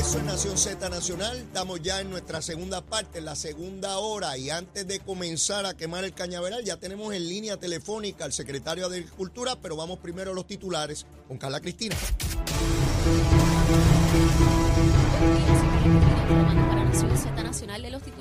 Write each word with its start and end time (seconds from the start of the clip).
regreso 0.00 0.18
en 0.18 0.26
Nación 0.26 0.56
Z 0.56 0.88
Nacional. 0.88 1.36
Estamos 1.36 1.82
ya 1.82 2.00
en 2.00 2.08
nuestra 2.08 2.40
segunda 2.40 2.80
parte, 2.80 3.18
en 3.18 3.26
la 3.26 3.36
segunda 3.36 3.98
hora. 3.98 4.38
Y 4.38 4.48
antes 4.48 4.86
de 4.86 4.98
comenzar 5.00 5.66
a 5.66 5.76
quemar 5.76 6.04
el 6.04 6.14
cañaveral, 6.14 6.64
ya 6.64 6.78
tenemos 6.78 7.12
en 7.12 7.28
línea 7.28 7.58
telefónica 7.58 8.24
al 8.24 8.32
secretario 8.32 8.88
de 8.88 8.96
Agricultura, 8.96 9.56
pero 9.60 9.76
vamos 9.76 9.98
primero 9.98 10.30
a 10.30 10.34
los 10.34 10.46
titulares 10.46 11.04
con 11.28 11.36
Carla 11.36 11.60
Cristina. 11.60 11.96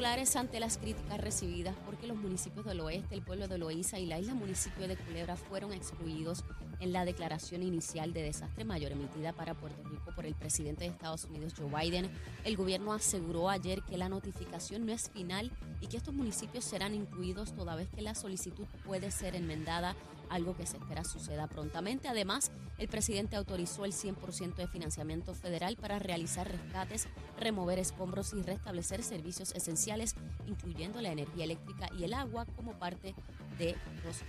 Ante 0.09 0.59
las 0.59 0.79
críticas 0.79 1.21
recibidas 1.21 1.75
porque 1.85 2.07
los 2.07 2.17
municipios 2.17 2.65
del 2.65 2.79
oeste, 2.79 3.13
el 3.13 3.21
pueblo 3.21 3.47
de 3.47 3.59
Loíza 3.59 3.99
y 3.99 4.07
la 4.07 4.17
isla 4.17 4.33
municipio 4.33 4.87
de 4.87 4.97
Culebra 4.97 5.35
fueron 5.35 5.71
excluidos 5.71 6.43
en 6.79 6.93
la 6.93 7.05
declaración 7.05 7.61
inicial 7.61 8.11
de 8.11 8.23
desastre 8.23 8.65
mayor 8.65 8.91
emitida 8.91 9.33
para 9.33 9.53
Puerto 9.53 9.83
Rico 9.83 10.11
por 10.15 10.25
el 10.25 10.33
presidente 10.33 10.83
de 10.83 10.89
Estados 10.89 11.25
Unidos, 11.25 11.53
Joe 11.55 11.69
Biden. 11.69 12.09
El 12.43 12.57
gobierno 12.57 12.91
aseguró 12.91 13.49
ayer 13.49 13.83
que 13.83 13.99
la 13.99 14.09
notificación 14.09 14.87
no 14.87 14.93
es 14.93 15.11
final 15.11 15.51
y 15.79 15.85
que 15.85 15.97
estos 15.97 16.15
municipios 16.15 16.65
serán 16.65 16.95
incluidos 16.95 17.53
toda 17.53 17.75
vez 17.75 17.87
que 17.89 18.01
la 18.01 18.15
solicitud 18.15 18.65
puede 18.83 19.11
ser 19.11 19.35
enmendada 19.35 19.95
algo 20.29 20.55
que 20.55 20.65
se 20.65 20.77
espera 20.77 21.03
suceda 21.03 21.47
prontamente. 21.47 22.07
Además, 22.07 22.51
el 22.77 22.87
presidente 22.87 23.35
autorizó 23.35 23.85
el 23.85 23.93
100% 23.93 24.55
de 24.55 24.67
financiamiento 24.67 25.33
federal 25.33 25.75
para 25.75 25.99
realizar 25.99 26.49
rescates, 26.49 27.07
remover 27.37 27.79
escombros 27.79 28.33
y 28.33 28.41
restablecer 28.41 29.03
servicios 29.03 29.53
esenciales, 29.53 30.15
incluyendo 30.47 31.01
la 31.01 31.11
energía 31.11 31.45
eléctrica 31.45 31.89
y 31.97 32.03
el 32.03 32.13
agua, 32.13 32.45
como 32.55 32.73
parte 32.73 33.15
de 33.57 33.75
los 34.03 34.23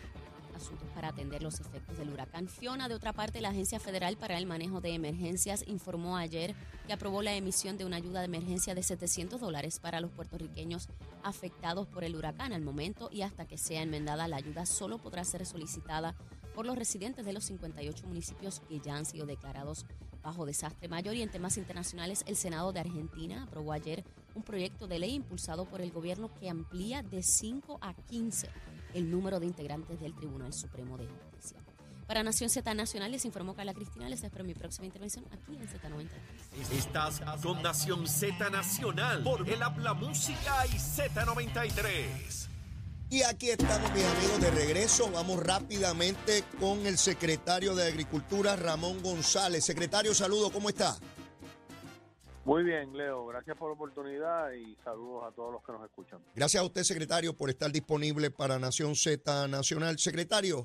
asuntos 0.54 0.88
para 0.94 1.08
atender 1.08 1.42
los 1.42 1.60
efectos 1.60 1.98
del 1.98 2.10
huracán 2.10 2.48
Fiona. 2.48 2.88
De 2.88 2.94
otra 2.94 3.12
parte, 3.12 3.40
la 3.40 3.50
Agencia 3.50 3.80
Federal 3.80 4.16
para 4.16 4.38
el 4.38 4.46
Manejo 4.46 4.80
de 4.80 4.94
Emergencias 4.94 5.64
informó 5.66 6.16
ayer 6.16 6.54
que 6.86 6.92
aprobó 6.92 7.22
la 7.22 7.34
emisión 7.34 7.78
de 7.78 7.84
una 7.84 7.96
ayuda 7.96 8.20
de 8.20 8.26
emergencia 8.26 8.74
de 8.74 8.82
700 8.82 9.40
dólares 9.40 9.80
para 9.80 10.00
los 10.00 10.10
puertorriqueños 10.10 10.88
afectados 11.22 11.86
por 11.86 12.04
el 12.04 12.16
huracán 12.16 12.52
al 12.52 12.62
momento 12.62 13.08
y 13.12 13.22
hasta 13.22 13.46
que 13.46 13.58
sea 13.58 13.82
enmendada 13.82 14.28
la 14.28 14.36
ayuda 14.36 14.66
solo 14.66 14.98
podrá 14.98 15.24
ser 15.24 15.46
solicitada 15.46 16.14
por 16.54 16.66
los 16.66 16.76
residentes 16.76 17.24
de 17.24 17.32
los 17.32 17.44
58 17.44 18.06
municipios 18.06 18.60
que 18.68 18.80
ya 18.80 18.96
han 18.96 19.04
sido 19.04 19.26
declarados 19.26 19.86
bajo 20.22 20.46
desastre 20.46 20.88
mayor 20.88 21.14
y 21.14 21.22
en 21.22 21.30
temas 21.30 21.56
internacionales 21.56 22.24
el 22.26 22.36
Senado 22.36 22.72
de 22.72 22.80
Argentina 22.80 23.44
aprobó 23.44 23.72
ayer 23.72 24.04
un 24.34 24.42
proyecto 24.42 24.86
de 24.86 24.98
ley 24.98 25.14
impulsado 25.14 25.64
por 25.64 25.80
el 25.80 25.90
gobierno 25.90 26.30
que 26.38 26.50
amplía 26.50 27.02
de 27.02 27.22
5 27.22 27.78
a 27.80 27.94
15 27.94 28.48
el 28.94 29.10
número 29.10 29.40
de 29.40 29.46
integrantes 29.46 30.00
del 30.00 30.14
Tribunal 30.14 30.52
Supremo 30.52 30.96
de 30.98 31.06
Justicia. 31.06 31.58
Para 32.06 32.24
Nación 32.24 32.50
Z 32.50 32.74
Nacional 32.74 33.12
les 33.12 33.24
informó 33.24 33.54
Carla 33.54 33.72
Cristina. 33.72 34.08
Les 34.08 34.22
espero 34.24 34.44
mi 34.44 34.52
próxima 34.52 34.86
intervención 34.86 35.24
aquí 35.30 35.56
en 35.56 35.68
Z93. 35.68 36.72
Estás 36.72 37.20
con 37.40 37.62
Nación 37.62 38.08
Z 38.08 38.50
Nacional 38.50 39.22
por 39.22 39.48
el 39.48 39.62
Habla 39.62 39.94
Música 39.94 40.66
y 40.66 40.70
Z93. 40.70 42.48
Y 43.10 43.22
aquí 43.22 43.50
estamos, 43.50 43.92
mis 43.92 44.04
amigos, 44.04 44.40
de 44.40 44.50
regreso. 44.50 45.10
Vamos 45.12 45.40
rápidamente 45.40 46.44
con 46.58 46.84
el 46.86 46.98
secretario 46.98 47.74
de 47.74 47.86
Agricultura, 47.86 48.56
Ramón 48.56 49.02
González. 49.02 49.64
Secretario, 49.64 50.14
saludo, 50.14 50.50
¿cómo 50.50 50.68
está? 50.68 50.96
Muy 52.50 52.64
bien, 52.64 52.96
Leo. 52.96 53.26
Gracias 53.26 53.56
por 53.56 53.68
la 53.68 53.74
oportunidad 53.74 54.50
y 54.50 54.74
saludos 54.82 55.22
a 55.22 55.30
todos 55.30 55.52
los 55.52 55.62
que 55.62 55.70
nos 55.70 55.84
escuchan. 55.84 56.20
Gracias 56.34 56.60
a 56.60 56.66
usted, 56.66 56.82
secretario, 56.82 57.32
por 57.36 57.48
estar 57.48 57.70
disponible 57.70 58.32
para 58.32 58.58
Nación 58.58 58.96
Z 58.96 59.46
Nacional. 59.46 60.00
Secretario, 60.00 60.64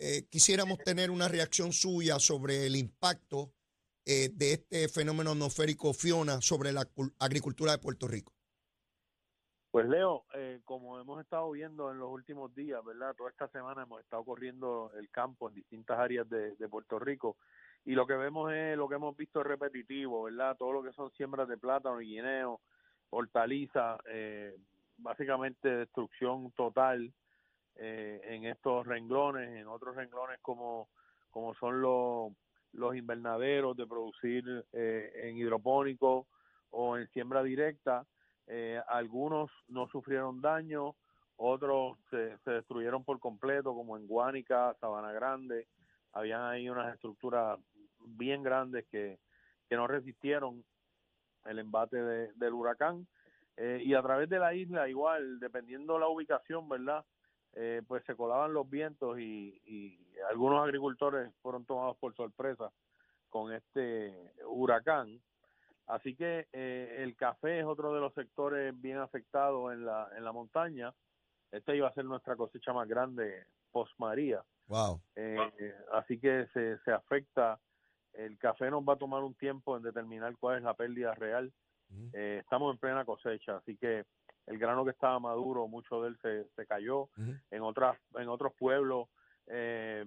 eh, 0.00 0.26
quisiéramos 0.28 0.78
tener 0.78 1.12
una 1.12 1.28
reacción 1.28 1.72
suya 1.72 2.18
sobre 2.18 2.66
el 2.66 2.74
impacto 2.74 3.52
eh, 4.04 4.30
de 4.32 4.54
este 4.54 4.88
fenómeno 4.88 5.30
atmosférico 5.30 5.94
Fiona 5.94 6.40
sobre 6.40 6.72
la 6.72 6.88
agricultura 7.20 7.70
de 7.70 7.78
Puerto 7.78 8.08
Rico. 8.08 8.32
Pues 9.70 9.88
Leo, 9.88 10.24
eh, 10.34 10.60
como 10.64 10.98
hemos 10.98 11.20
estado 11.20 11.48
viendo 11.52 11.92
en 11.92 12.00
los 12.00 12.10
últimos 12.10 12.52
días, 12.52 12.84
¿verdad? 12.84 13.14
Toda 13.14 13.30
esta 13.30 13.46
semana 13.46 13.84
hemos 13.84 14.00
estado 14.00 14.24
corriendo 14.24 14.90
el 14.98 15.08
campo 15.10 15.48
en 15.48 15.54
distintas 15.54 16.00
áreas 16.00 16.28
de, 16.28 16.56
de 16.56 16.68
Puerto 16.68 16.98
Rico 16.98 17.36
y 17.84 17.94
lo 17.94 18.06
que 18.06 18.14
vemos 18.14 18.52
es 18.52 18.76
lo 18.76 18.88
que 18.88 18.94
hemos 18.94 19.16
visto 19.16 19.42
repetitivo, 19.42 20.24
¿verdad? 20.24 20.56
Todo 20.56 20.72
lo 20.72 20.82
que 20.82 20.92
son 20.92 21.10
siembras 21.12 21.48
de 21.48 21.58
plátano 21.58 22.00
y 22.00 22.08
guineo, 22.08 22.60
hortaliza, 23.10 23.98
eh, 24.06 24.56
básicamente 24.98 25.68
destrucción 25.68 26.52
total 26.52 27.12
eh, 27.76 28.20
en 28.24 28.44
estos 28.44 28.86
renglones, 28.86 29.48
en 29.50 29.66
otros 29.66 29.96
renglones 29.96 30.38
como, 30.40 30.88
como 31.30 31.54
son 31.54 31.80
los, 31.80 32.32
los 32.72 32.96
invernaderos 32.96 33.76
de 33.76 33.86
producir 33.86 34.64
eh, 34.72 35.12
en 35.24 35.36
hidropónico 35.36 36.26
o 36.70 36.96
en 36.96 37.08
siembra 37.08 37.42
directa. 37.42 38.06
Eh, 38.46 38.80
algunos 38.88 39.50
no 39.68 39.88
sufrieron 39.88 40.40
daño, 40.40 40.94
otros 41.36 41.98
se, 42.10 42.38
se 42.38 42.50
destruyeron 42.52 43.04
por 43.04 43.18
completo, 43.18 43.74
como 43.74 43.96
en 43.96 44.06
Guánica, 44.06 44.74
Sabana 44.80 45.12
Grande, 45.12 45.66
habían 46.12 46.42
ahí 46.42 46.68
unas 46.68 46.94
estructuras 46.94 47.58
bien 48.06 48.42
grandes 48.42 48.86
que, 48.90 49.18
que 49.68 49.76
no 49.76 49.86
resistieron 49.86 50.64
el 51.44 51.58
embate 51.58 51.96
del 51.96 52.52
huracán. 52.52 53.06
Eh, 53.56 53.82
y 53.84 53.94
a 53.94 54.02
través 54.02 54.28
de 54.28 54.38
la 54.38 54.54
isla, 54.54 54.88
igual, 54.88 55.38
dependiendo 55.38 55.98
la 55.98 56.08
ubicación, 56.08 56.68
¿verdad? 56.68 57.04
Eh, 57.54 57.82
pues 57.86 58.02
se 58.06 58.16
colaban 58.16 58.54
los 58.54 58.68
vientos 58.68 59.18
y, 59.18 59.60
y, 59.66 59.98
algunos 60.30 60.62
agricultores 60.62 61.34
fueron 61.42 61.66
tomados 61.66 61.96
por 61.98 62.14
sorpresa 62.14 62.70
con 63.28 63.52
este 63.52 64.32
huracán. 64.46 65.20
Así 65.86 66.14
que 66.14 66.46
eh, 66.52 66.96
el 67.00 67.16
café 67.16 67.60
es 67.60 67.66
otro 67.66 67.92
de 67.92 68.00
los 68.00 68.14
sectores 68.14 68.78
bien 68.80 68.98
afectados 68.98 69.72
en 69.72 69.84
la, 69.84 70.08
en 70.16 70.24
la 70.24 70.32
montaña. 70.32 70.94
Esta 71.50 71.74
iba 71.74 71.88
a 71.88 71.92
ser 71.92 72.04
nuestra 72.04 72.36
cosecha 72.36 72.72
más 72.72 72.88
grande 72.88 73.46
post 73.70 73.92
María. 73.98 74.42
Wow. 74.68 75.02
Eh, 75.16 75.74
así 75.92 76.18
que 76.18 76.46
se, 76.54 76.78
se 76.78 76.92
afecta 76.92 77.58
el 78.14 78.38
café 78.38 78.70
nos 78.70 78.82
va 78.82 78.94
a 78.94 78.98
tomar 78.98 79.22
un 79.22 79.34
tiempo 79.34 79.76
en 79.76 79.82
determinar 79.82 80.36
cuál 80.38 80.58
es 80.58 80.62
la 80.62 80.74
pérdida 80.74 81.14
real. 81.14 81.52
Eh, 82.12 82.38
estamos 82.40 82.72
en 82.72 82.78
plena 82.78 83.04
cosecha, 83.04 83.56
así 83.56 83.76
que 83.76 84.04
el 84.46 84.58
grano 84.58 84.84
que 84.84 84.90
estaba 84.92 85.18
maduro, 85.18 85.68
mucho 85.68 86.02
de 86.02 86.08
él 86.08 86.18
se, 86.22 86.44
se 86.56 86.66
cayó. 86.66 87.08
En 87.50 87.62
otras, 87.62 87.98
en 88.14 88.28
otros 88.28 88.52
pueblos, 88.54 89.08
eh, 89.46 90.04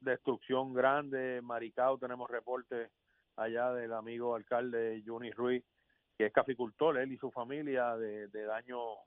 destrucción 0.00 0.74
grande. 0.74 1.40
Maricao 1.42 1.98
tenemos 1.98 2.28
reportes 2.30 2.90
allá 3.36 3.72
del 3.72 3.92
amigo 3.92 4.34
alcalde 4.34 5.02
Juni 5.06 5.30
Ruiz, 5.30 5.64
que 6.16 6.26
es 6.26 6.32
caficultor, 6.32 6.98
él 6.98 7.12
y 7.12 7.18
su 7.18 7.30
familia, 7.30 7.96
de, 7.96 8.28
de 8.28 8.44
daños 8.44 8.98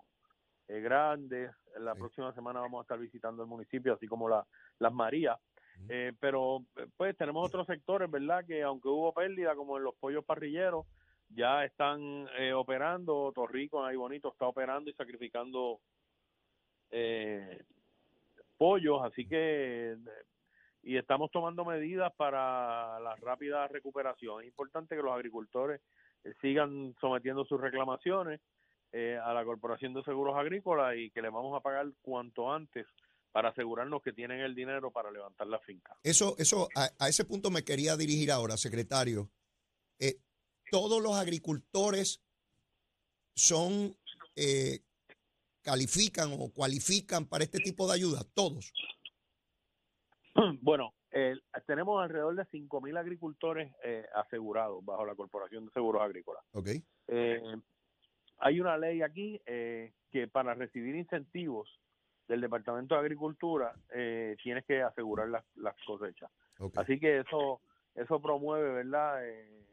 eh, 0.68 0.80
grandes. 0.82 1.52
La 1.80 1.94
próxima 1.94 2.34
semana 2.34 2.60
vamos 2.60 2.80
a 2.80 2.84
estar 2.84 3.00
visitando 3.00 3.44
el 3.44 3.50
municipio, 3.50 3.94
así 3.94 4.08
como 4.08 4.28
la, 4.28 4.46
las 4.80 4.94
Marías. 4.94 5.40
Eh, 5.90 6.14
pero 6.20 6.64
pues 6.98 7.18
tenemos 7.18 7.48
otros 7.48 7.68
sectores, 7.68 8.10
¿verdad? 8.10 8.46
Que 8.46 8.64
aunque 8.64 8.88
hubo 8.88 9.14
pérdida, 9.14 9.56
como 9.56 9.78
en 9.78 9.84
los 9.84 9.96
pollos 9.96 10.24
parrilleros, 10.24 10.86
ya 11.30 11.66
están 11.66 12.28
eh, 12.38 12.54
operando. 12.54 13.32
Torrico, 13.34 13.84
ahí 13.84 13.96
bonito, 13.96 14.30
está 14.30 14.48
operando 14.48 14.90
y 14.90 14.94
sacrificando 14.94 15.80
eh, 16.92 17.64
pollos, 18.58 19.02
así 19.04 19.28
que 19.28 19.98
y 20.84 20.98
estamos 20.98 21.32
tomando 21.32 21.64
medidas 21.64 22.14
para 22.16 23.00
la 23.00 23.16
rápida 23.16 23.68
recuperación. 23.68 24.42
Es 24.42 24.48
importante 24.48 24.96
que 24.96 25.02
los 25.02 25.14
agricultores 25.14 25.82
eh, 26.24 26.34
sigan 26.42 26.94
sometiendo 27.00 27.46
sus 27.46 27.60
reclamaciones 27.60 28.42
eh, 28.92 29.18
a 29.24 29.34
la 29.34 29.46
Corporación 29.46 29.94
de 29.94 30.04
Seguros 30.04 30.36
Agrícolas 30.36 30.96
y 30.98 31.10
que 31.10 31.22
le 31.22 31.30
vamos 31.30 31.56
a 31.56 31.62
pagar 31.62 31.88
cuanto 32.02 32.52
antes 32.52 32.86
para 33.34 33.50
asegurarnos 33.50 34.04
que 34.04 34.14
tienen 34.14 34.42
el 34.42 34.54
dinero 34.54 34.92
para 34.92 35.12
levantar 35.12 35.48
la 35.48 35.60
finca. 35.60 35.98
Eso, 36.04 36.36
eso, 36.38 36.70
a, 36.76 37.10
ese 37.10 37.26
punto 37.26 37.50
me 37.50 37.66
quería 37.66 37.98
dirigir 37.98 38.32
ahora, 38.32 38.56
secretario. 38.58 39.32
Eh, 40.00 40.20
todos 40.70 41.02
los 41.02 41.16
agricultores 41.16 42.24
son 43.36 43.98
eh, 44.36 44.82
califican 45.64 46.30
o 46.40 46.54
cualifican 46.54 47.26
para 47.26 47.44
este 47.44 47.58
tipo 47.58 47.88
de 47.88 47.96
ayuda, 47.96 48.22
todos. 48.34 48.72
Bueno, 50.62 50.96
eh, 51.12 51.36
tenemos 51.68 52.02
alrededor 52.02 52.36
de 52.36 52.44
5.000 52.46 52.98
agricultores 52.98 53.72
eh, 53.84 54.06
asegurados 54.16 54.84
bajo 54.84 55.06
la 55.06 55.14
Corporación 55.14 55.66
de 55.66 55.72
Seguros 55.72 56.02
Agrícolas. 56.02 56.44
Okay. 56.52 56.84
Eh, 57.08 57.40
hay 58.40 58.60
una 58.60 58.78
ley 58.78 59.04
aquí 59.04 59.40
que 59.46 60.28
para 60.32 60.56
recibir 60.56 60.96
incentivos 60.96 61.70
del 62.28 62.42
Departamento 62.42 62.96
de 62.96 63.02
Agricultura 63.02 63.74
eh, 63.94 64.36
tienes 64.42 64.66
que 64.66 64.82
asegurar 64.82 65.30
las, 65.30 65.44
las 65.56 65.76
cosechas. 65.86 66.32
Así 66.76 67.00
que 67.00 67.20
eso 67.20 67.62
eso 67.96 68.20
promueve, 68.22 68.72
¿verdad? 68.72 69.28
Eh, 69.28 69.66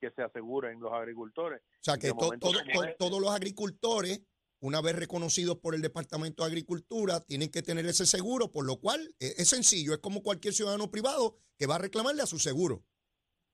que 0.00 0.10
se 0.10 0.22
aseguren 0.22 0.78
los 0.80 0.92
agricultores. 0.92 1.62
O 1.62 1.84
sea, 1.84 1.96
que 1.96 2.08
este 2.08 2.96
todos 2.98 3.20
los 3.20 3.30
agricultores, 3.30 4.22
una 4.60 4.82
vez 4.82 4.96
reconocidos 4.96 5.58
por 5.58 5.74
el 5.74 5.80
Departamento 5.80 6.42
de 6.42 6.48
Agricultura, 6.48 7.20
tienen 7.20 7.50
que 7.50 7.62
tener 7.62 7.86
ese 7.86 8.04
seguro, 8.04 8.52
por 8.52 8.66
lo 8.66 8.76
cual 8.76 9.00
eh, 9.20 9.34
es 9.38 9.48
sencillo, 9.48 9.94
es 9.94 10.00
como 10.00 10.22
cualquier 10.22 10.52
ciudadano 10.52 10.90
privado 10.90 11.36
que 11.58 11.66
va 11.66 11.76
a 11.76 11.80
reclamarle 11.80 12.22
a 12.22 12.26
su 12.26 12.38
seguro. 12.38 12.82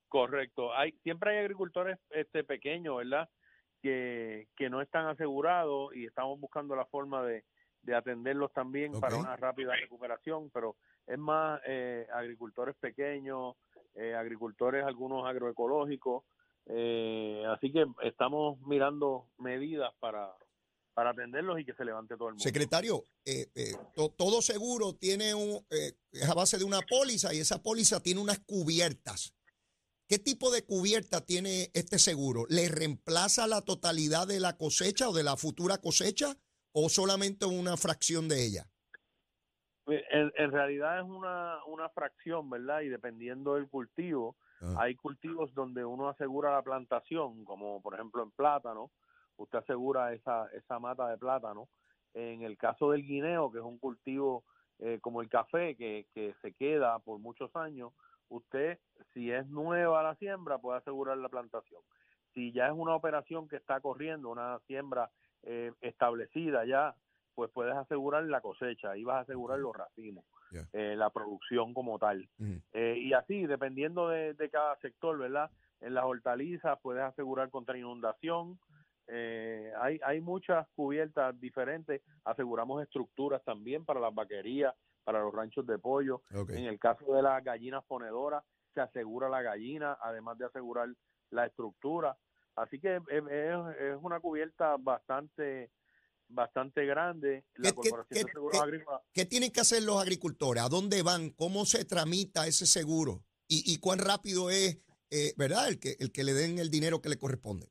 Correcto. 0.08 0.74
Hay 0.74 0.92
siempre 1.02 1.30
hay 1.30 1.38
agricultores 1.38 1.98
este 2.10 2.44
pequeños, 2.44 2.96
¿verdad? 2.96 3.30
Que, 3.80 4.48
que 4.56 4.68
no 4.68 4.80
están 4.82 5.06
asegurados 5.06 5.94
y 5.94 6.06
estamos 6.06 6.38
buscando 6.38 6.76
la 6.76 6.86
forma 6.86 7.24
de, 7.24 7.44
de 7.82 7.94
atenderlos 7.94 8.52
también 8.52 8.92
para 9.00 9.16
una 9.16 9.36
rápida 9.36 9.74
recuperación, 9.74 10.50
pero 10.50 10.76
es 11.06 11.18
más 11.18 11.60
eh, 11.66 12.06
agricultores 12.14 12.76
pequeños, 12.76 13.56
eh, 13.94 14.14
agricultores 14.14 14.84
algunos 14.84 15.26
agroecológicos, 15.26 16.24
eh, 16.66 17.42
así 17.48 17.72
que 17.72 17.84
estamos 18.04 18.60
mirando 18.60 19.26
medidas 19.38 19.92
para, 19.98 20.32
para 20.94 21.10
atenderlos 21.10 21.58
y 21.58 21.64
que 21.64 21.74
se 21.74 21.84
levante 21.84 22.14
todo 22.16 22.28
el 22.28 22.34
mundo. 22.34 22.42
Secretario, 22.44 23.02
eh, 23.24 23.48
eh, 23.54 23.72
to- 23.94 24.10
todo 24.16 24.40
seguro 24.42 24.94
tiene 24.94 25.34
un, 25.34 25.64
eh, 25.70 25.92
es 26.12 26.28
a 26.28 26.34
base 26.34 26.58
de 26.58 26.64
una 26.64 26.80
póliza 26.82 27.34
y 27.34 27.38
esa 27.40 27.60
póliza 27.62 28.00
tiene 28.00 28.20
unas 28.20 28.38
cubiertas. 28.40 29.34
¿Qué 30.08 30.18
tipo 30.18 30.50
de 30.52 30.64
cubierta 30.64 31.22
tiene 31.22 31.70
este 31.74 31.98
seguro? 31.98 32.44
¿Le 32.48 32.68
reemplaza 32.68 33.46
la 33.46 33.62
totalidad 33.62 34.26
de 34.28 34.40
la 34.40 34.56
cosecha 34.56 35.08
o 35.08 35.12
de 35.14 35.22
la 35.24 35.36
futura 35.36 35.78
cosecha 35.78 36.36
o 36.72 36.88
solamente 36.88 37.46
una 37.46 37.76
fracción 37.76 38.28
de 38.28 38.46
ella? 38.46 38.66
En, 39.86 40.32
en 40.36 40.52
realidad 40.52 41.00
es 41.00 41.04
una, 41.04 41.58
una 41.66 41.88
fracción, 41.88 42.48
¿verdad? 42.48 42.82
Y 42.82 42.88
dependiendo 42.88 43.54
del 43.54 43.68
cultivo, 43.68 44.36
Ah. 44.62 44.76
hay 44.78 44.94
cultivos 44.94 45.52
donde 45.54 45.84
uno 45.84 46.08
asegura 46.08 46.52
la 46.52 46.62
plantación, 46.62 47.44
como 47.44 47.82
por 47.82 47.94
ejemplo 47.94 48.22
en 48.22 48.30
plátano, 48.30 48.92
usted 49.36 49.58
asegura 49.58 50.12
esa, 50.12 50.46
esa 50.52 50.78
mata 50.78 51.08
de 51.08 51.18
plátano. 51.18 51.68
En 52.14 52.42
el 52.42 52.56
caso 52.56 52.90
del 52.90 53.04
guineo, 53.04 53.50
que 53.50 53.58
es 53.58 53.64
un 53.64 53.78
cultivo 53.78 54.44
eh, 54.78 54.98
como 55.00 55.20
el 55.20 55.28
café, 55.28 55.74
que, 55.74 56.06
que 56.14 56.34
se 56.42 56.52
queda 56.52 56.98
por 57.00 57.18
muchos 57.18 57.54
años, 57.56 57.92
usted, 58.28 58.78
si 59.12 59.32
es 59.32 59.46
nueva 59.48 60.02
la 60.02 60.14
siembra, 60.16 60.58
puede 60.58 60.78
asegurar 60.78 61.18
la 61.18 61.28
plantación. 61.28 61.82
Si 62.32 62.52
ya 62.52 62.66
es 62.66 62.72
una 62.72 62.94
operación 62.94 63.48
que 63.48 63.56
está 63.56 63.80
corriendo, 63.80 64.30
una 64.30 64.60
siembra 64.68 65.10
eh, 65.44 65.72
establecida 65.80 66.64
ya, 66.64 66.94
pues 67.34 67.50
puedes 67.50 67.74
asegurar 67.74 68.24
la 68.24 68.40
cosecha, 68.40 68.90
ahí 68.90 69.04
vas 69.04 69.16
a 69.16 69.20
asegurar 69.20 69.58
los 69.58 69.74
racimos, 69.74 70.24
eh, 70.72 70.94
la 70.96 71.10
producción 71.10 71.72
como 71.72 71.98
tal. 71.98 72.28
Eh, 72.72 72.98
y 72.98 73.12
así, 73.14 73.46
dependiendo 73.46 74.08
de, 74.08 74.34
de 74.34 74.50
cada 74.50 74.76
sector, 74.80 75.18
¿verdad? 75.18 75.50
En 75.80 75.94
las 75.94 76.04
hortalizas 76.04 76.78
puedes 76.80 77.02
asegurar 77.02 77.50
contra 77.50 77.76
inundación. 77.76 78.58
Eh, 79.08 79.72
hay, 79.80 79.98
hay 80.04 80.20
muchas 80.20 80.68
cubiertas 80.76 81.38
diferentes. 81.40 82.02
Aseguramos 82.24 82.82
estructuras 82.82 83.42
también 83.44 83.84
para 83.84 83.98
las 83.98 84.14
vaquerías, 84.14 84.74
para 85.02 85.20
los 85.20 85.34
ranchos 85.34 85.66
de 85.66 85.78
pollo. 85.78 86.22
En 86.50 86.66
el 86.66 86.78
caso 86.78 87.12
de 87.12 87.22
las 87.22 87.42
gallinas 87.42 87.82
ponedoras, 87.84 88.44
se 88.74 88.80
asegura 88.80 89.28
la 89.28 89.42
gallina, 89.42 89.98
además 90.00 90.38
de 90.38 90.46
asegurar 90.46 90.88
la 91.30 91.46
estructura. 91.46 92.16
Así 92.56 92.78
que 92.78 92.96
es, 92.96 93.02
es- 93.08 93.76
es 93.80 93.96
una 94.02 94.20
cubierta 94.20 94.76
bastante 94.78 95.70
bastante 96.28 96.86
grande. 96.86 97.44
La 97.56 97.70
¿Qué- 97.70 97.74
Corporación 97.74 98.18
qué- 98.20 98.24
de 98.24 98.32
Seguros 98.32 98.52
qué- 98.58 98.64
Agrícolas 98.64 99.02
¿Qué 99.12 99.26
tienen 99.26 99.50
que 99.52 99.60
hacer 99.60 99.82
los 99.82 100.00
agricultores? 100.00 100.62
¿A 100.62 100.68
dónde 100.70 101.02
van? 101.02 101.28
¿Cómo 101.30 101.66
se 101.66 101.84
tramita 101.84 102.46
ese 102.46 102.64
seguro? 102.64 103.22
¿Y, 103.48 103.70
y 103.70 103.78
cuán 103.80 103.98
rápido 103.98 104.48
es, 104.48 104.78
eh, 105.10 105.34
verdad, 105.36 105.68
el 105.68 105.78
que, 105.78 105.94
el 105.98 106.10
que 106.10 106.24
le 106.24 106.32
den 106.32 106.58
el 106.58 106.70
dinero 106.70 107.02
que 107.02 107.08
le 107.10 107.18
corresponde? 107.18 107.68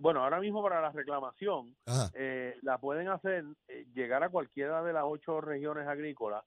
bueno, 0.00 0.24
ahora 0.24 0.40
mismo 0.40 0.60
para 0.60 0.80
la 0.82 0.90
reclamación, 0.90 1.76
eh, 2.14 2.56
la 2.62 2.78
pueden 2.78 3.06
hacer, 3.08 3.44
eh, 3.68 3.86
llegar 3.94 4.24
a 4.24 4.28
cualquiera 4.28 4.82
de 4.82 4.92
las 4.92 5.04
ocho 5.06 5.40
regiones 5.40 5.86
agrícolas, 5.86 6.44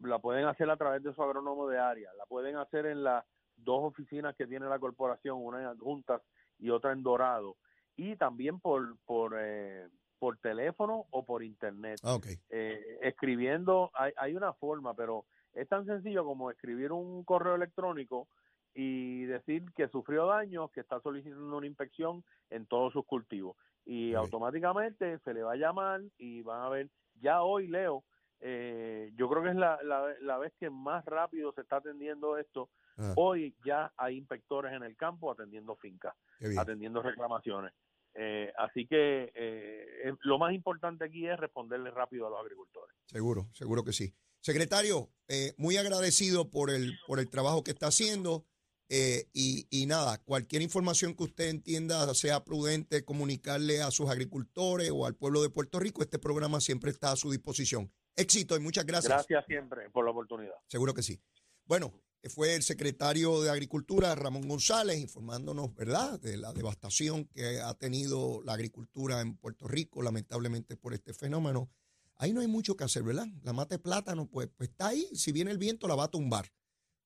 la 0.00 0.18
pueden 0.18 0.44
hacer 0.44 0.68
a 0.68 0.76
través 0.76 1.02
de 1.02 1.14
su 1.14 1.22
agrónomo 1.22 1.66
de 1.68 1.78
área, 1.78 2.12
la 2.18 2.26
pueden 2.26 2.56
hacer 2.56 2.84
en 2.84 3.02
las 3.02 3.24
dos 3.64 3.84
oficinas 3.84 4.34
que 4.36 4.46
tiene 4.46 4.66
la 4.66 4.78
corporación, 4.78 5.38
una 5.40 5.60
en 5.60 5.66
Adjuntas 5.66 6.22
y 6.58 6.70
otra 6.70 6.92
en 6.92 7.02
Dorado, 7.02 7.56
y 7.96 8.16
también 8.16 8.60
por, 8.60 8.96
por, 9.06 9.36
eh, 9.38 9.88
por 10.18 10.38
teléfono 10.38 11.06
o 11.10 11.24
por 11.24 11.42
internet. 11.42 12.00
Ah. 12.04 12.18
Eh, 12.50 12.98
escribiendo, 13.02 13.90
hay, 13.94 14.12
hay 14.16 14.36
una 14.36 14.52
forma, 14.52 14.94
pero 14.94 15.24
es 15.54 15.68
tan 15.68 15.84
sencillo 15.86 16.24
como 16.24 16.50
escribir 16.50 16.92
un 16.92 17.24
correo 17.24 17.54
electrónico 17.54 18.28
y 18.74 19.24
decir 19.24 19.64
que 19.74 19.88
sufrió 19.88 20.26
daños, 20.26 20.70
que 20.70 20.80
está 20.80 21.00
solicitando 21.00 21.56
una 21.56 21.66
inspección 21.66 22.22
en 22.50 22.66
todos 22.66 22.92
sus 22.92 23.04
cultivos. 23.04 23.56
Y 23.84 24.14
automáticamente 24.14 25.18
se 25.20 25.34
le 25.34 25.42
va 25.42 25.52
a 25.52 25.56
llamar 25.56 26.02
y 26.18 26.42
van 26.42 26.62
a 26.62 26.68
ver, 26.68 26.88
ya 27.20 27.42
hoy 27.42 27.66
Leo, 27.66 28.04
eh, 28.40 29.10
yo 29.16 29.28
creo 29.28 29.42
que 29.42 29.50
es 29.50 29.56
la, 29.56 29.82
la, 29.82 30.14
la 30.20 30.38
vez 30.38 30.52
que 30.60 30.70
más 30.70 31.04
rápido 31.04 31.52
se 31.52 31.62
está 31.62 31.76
atendiendo 31.76 32.38
esto. 32.38 32.68
Ah, 33.00 33.14
Hoy 33.16 33.54
ya 33.64 33.92
hay 33.96 34.16
inspectores 34.18 34.72
en 34.72 34.82
el 34.82 34.94
campo 34.96 35.32
atendiendo 35.32 35.74
fincas, 35.76 36.14
atendiendo 36.58 37.02
reclamaciones. 37.02 37.72
Eh, 38.14 38.52
así 38.58 38.86
que 38.86 39.32
eh, 39.34 39.86
eh, 40.04 40.12
lo 40.22 40.38
más 40.38 40.52
importante 40.52 41.04
aquí 41.04 41.26
es 41.26 41.38
responderle 41.38 41.90
rápido 41.90 42.26
a 42.26 42.30
los 42.30 42.40
agricultores. 42.40 42.94
Seguro, 43.06 43.48
seguro 43.54 43.84
que 43.84 43.92
sí. 43.92 44.12
Secretario, 44.40 45.10
eh, 45.28 45.54
muy 45.58 45.76
agradecido 45.76 46.50
por 46.50 46.70
el, 46.70 46.98
por 47.06 47.20
el 47.20 47.28
trabajo 47.30 47.62
que 47.62 47.70
está 47.70 47.86
haciendo. 47.86 48.44
eh, 48.88 49.28
y, 49.32 49.68
y 49.70 49.86
nada, 49.86 50.18
cualquier 50.24 50.62
información 50.62 51.14
que 51.14 51.22
usted 51.22 51.48
entienda 51.48 52.12
sea 52.14 52.42
prudente 52.42 53.04
comunicarle 53.04 53.80
a 53.82 53.92
sus 53.92 54.10
agricultores 54.10 54.90
o 54.92 55.06
al 55.06 55.14
pueblo 55.14 55.42
de 55.42 55.50
Puerto 55.50 55.78
Rico, 55.78 56.02
este 56.02 56.18
programa 56.18 56.60
siempre 56.60 56.90
está 56.90 57.12
a 57.12 57.16
su 57.16 57.30
disposición. 57.30 57.92
Éxito 58.16 58.56
y 58.56 58.60
muchas 58.60 58.84
gracias. 58.84 59.12
Gracias 59.12 59.46
siempre 59.46 59.88
por 59.90 60.04
la 60.04 60.10
oportunidad. 60.10 60.54
Seguro 60.66 60.92
que 60.92 61.02
sí. 61.02 61.22
Bueno, 61.66 61.92
fue 62.28 62.54
el 62.54 62.62
secretario 62.62 63.40
de 63.40 63.50
Agricultura, 63.50 64.14
Ramón 64.14 64.46
González, 64.46 64.98
informándonos, 64.98 65.74
¿verdad?, 65.74 66.20
de 66.20 66.36
la 66.36 66.52
devastación 66.52 67.24
que 67.24 67.60
ha 67.60 67.72
tenido 67.74 68.42
la 68.44 68.52
agricultura 68.52 69.20
en 69.20 69.36
Puerto 69.36 69.66
Rico, 69.66 70.02
lamentablemente 70.02 70.76
por 70.76 70.92
este 70.92 71.14
fenómeno. 71.14 71.70
Ahí 72.16 72.34
no 72.34 72.42
hay 72.42 72.46
mucho 72.46 72.76
que 72.76 72.84
hacer, 72.84 73.02
¿verdad? 73.02 73.26
La 73.42 73.54
mata 73.54 73.76
de 73.76 73.78
plátano, 73.78 74.28
pues, 74.28 74.48
pues 74.54 74.68
está 74.68 74.88
ahí. 74.88 75.08
Si 75.14 75.32
viene 75.32 75.50
el 75.50 75.56
viento, 75.56 75.88
la 75.88 75.94
va 75.94 76.04
a 76.04 76.10
tumbar, 76.10 76.52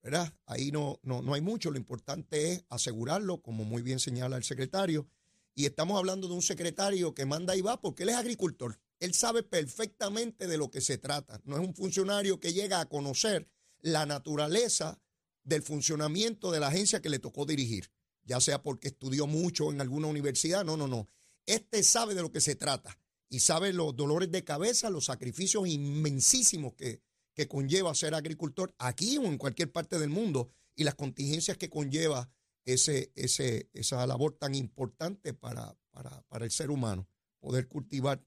¿verdad? 0.02 0.34
Ahí 0.46 0.72
no, 0.72 0.98
no, 1.04 1.22
no 1.22 1.34
hay 1.34 1.40
mucho. 1.40 1.70
Lo 1.70 1.78
importante 1.78 2.52
es 2.52 2.64
asegurarlo, 2.68 3.40
como 3.40 3.64
muy 3.64 3.82
bien 3.82 4.00
señala 4.00 4.36
el 4.36 4.42
secretario. 4.42 5.06
Y 5.54 5.66
estamos 5.66 5.96
hablando 5.96 6.26
de 6.26 6.34
un 6.34 6.42
secretario 6.42 7.14
que 7.14 7.26
manda 7.26 7.54
y 7.54 7.60
va 7.60 7.80
porque 7.80 8.02
él 8.02 8.08
es 8.08 8.16
agricultor. 8.16 8.80
Él 8.98 9.14
sabe 9.14 9.44
perfectamente 9.44 10.48
de 10.48 10.58
lo 10.58 10.72
que 10.72 10.80
se 10.80 10.98
trata. 10.98 11.40
No 11.44 11.54
es 11.56 11.64
un 11.64 11.76
funcionario 11.76 12.40
que 12.40 12.52
llega 12.52 12.80
a 12.80 12.88
conocer 12.88 13.48
la 13.80 14.06
naturaleza 14.06 15.00
del 15.44 15.62
funcionamiento 15.62 16.50
de 16.50 16.60
la 16.60 16.68
agencia 16.68 17.00
que 17.00 17.10
le 17.10 17.18
tocó 17.18 17.46
dirigir, 17.46 17.90
ya 18.24 18.40
sea 18.40 18.62
porque 18.62 18.88
estudió 18.88 19.26
mucho 19.26 19.70
en 19.70 19.80
alguna 19.80 20.08
universidad, 20.08 20.64
no, 20.64 20.76
no, 20.76 20.88
no. 20.88 21.08
Este 21.46 21.82
sabe 21.82 22.14
de 22.14 22.22
lo 22.22 22.32
que 22.32 22.40
se 22.40 22.56
trata 22.56 22.98
y 23.28 23.40
sabe 23.40 23.72
los 23.72 23.94
dolores 23.94 24.30
de 24.30 24.44
cabeza, 24.44 24.90
los 24.90 25.06
sacrificios 25.06 25.68
inmensísimos 25.68 26.74
que, 26.74 27.02
que 27.34 27.46
conlleva 27.46 27.94
ser 27.94 28.14
agricultor 28.14 28.74
aquí 28.78 29.18
o 29.18 29.24
en 29.24 29.38
cualquier 29.38 29.70
parte 29.70 29.98
del 29.98 30.10
mundo 30.10 30.50
y 30.74 30.84
las 30.84 30.94
contingencias 30.94 31.58
que 31.58 31.70
conlleva 31.70 32.30
ese, 32.64 33.12
ese, 33.14 33.68
esa 33.74 34.06
labor 34.06 34.32
tan 34.38 34.54
importante 34.54 35.34
para, 35.34 35.76
para, 35.90 36.22
para 36.28 36.44
el 36.44 36.50
ser 36.50 36.70
humano, 36.70 37.08
poder 37.40 37.68
cultivar 37.68 38.24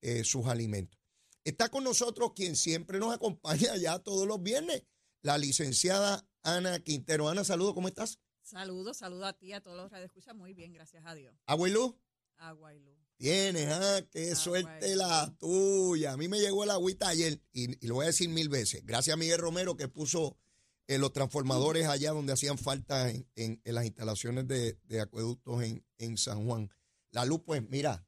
eh, 0.00 0.24
sus 0.24 0.46
alimentos. 0.46 1.00
Está 1.44 1.68
con 1.68 1.84
nosotros 1.84 2.32
quien 2.34 2.56
siempre 2.56 2.98
nos 2.98 3.14
acompaña 3.14 3.76
ya 3.76 3.98
todos 4.00 4.26
los 4.26 4.42
viernes, 4.42 4.82
la 5.22 5.38
licenciada 5.38 6.28
Ana 6.46 6.78
Quintero. 6.78 7.28
Ana, 7.28 7.44
saludo, 7.44 7.74
¿cómo 7.74 7.88
estás? 7.88 8.18
Saludos, 8.42 8.98
saludo 8.98 9.26
a 9.26 9.32
ti, 9.32 9.52
a 9.52 9.60
todos 9.60 9.76
los 9.76 9.90
radioescuchas. 9.90 10.34
Muy 10.34 10.54
bien, 10.54 10.72
gracias 10.72 11.02
a 11.04 11.14
Dios. 11.14 11.34
Abuelo, 11.46 11.98
Agua 12.36 12.74
y 12.74 12.78
luz. 12.80 12.96
tienes, 13.16 13.66
ah, 13.68 14.00
qué 14.12 14.26
Agua 14.26 14.36
suerte 14.36 14.92
y 14.92 14.94
la 14.94 15.34
tuya. 15.38 16.12
A 16.12 16.16
mí 16.16 16.28
me 16.28 16.38
llegó 16.38 16.62
el 16.64 16.70
agüita 16.70 17.08
ayer 17.08 17.40
y, 17.52 17.84
y 17.84 17.88
lo 17.88 17.94
voy 17.96 18.04
a 18.04 18.08
decir 18.08 18.28
mil 18.28 18.48
veces. 18.48 18.84
Gracias 18.86 19.14
a 19.14 19.16
Miguel 19.16 19.38
Romero 19.38 19.76
que 19.76 19.88
puso 19.88 20.36
eh, 20.86 20.98
los 20.98 21.12
transformadores 21.12 21.86
allá 21.88 22.12
donde 22.12 22.32
hacían 22.32 22.58
falta 22.58 23.10
en, 23.10 23.26
en- 23.34 23.60
en 23.64 23.74
las 23.74 23.84
instalaciones 23.86 24.46
de, 24.46 24.78
de 24.84 25.00
acueductos 25.00 25.62
en, 25.64 25.84
en 25.98 26.16
San 26.16 26.46
Juan. 26.46 26.70
La 27.10 27.24
luz, 27.24 27.40
pues 27.44 27.68
mira, 27.68 28.06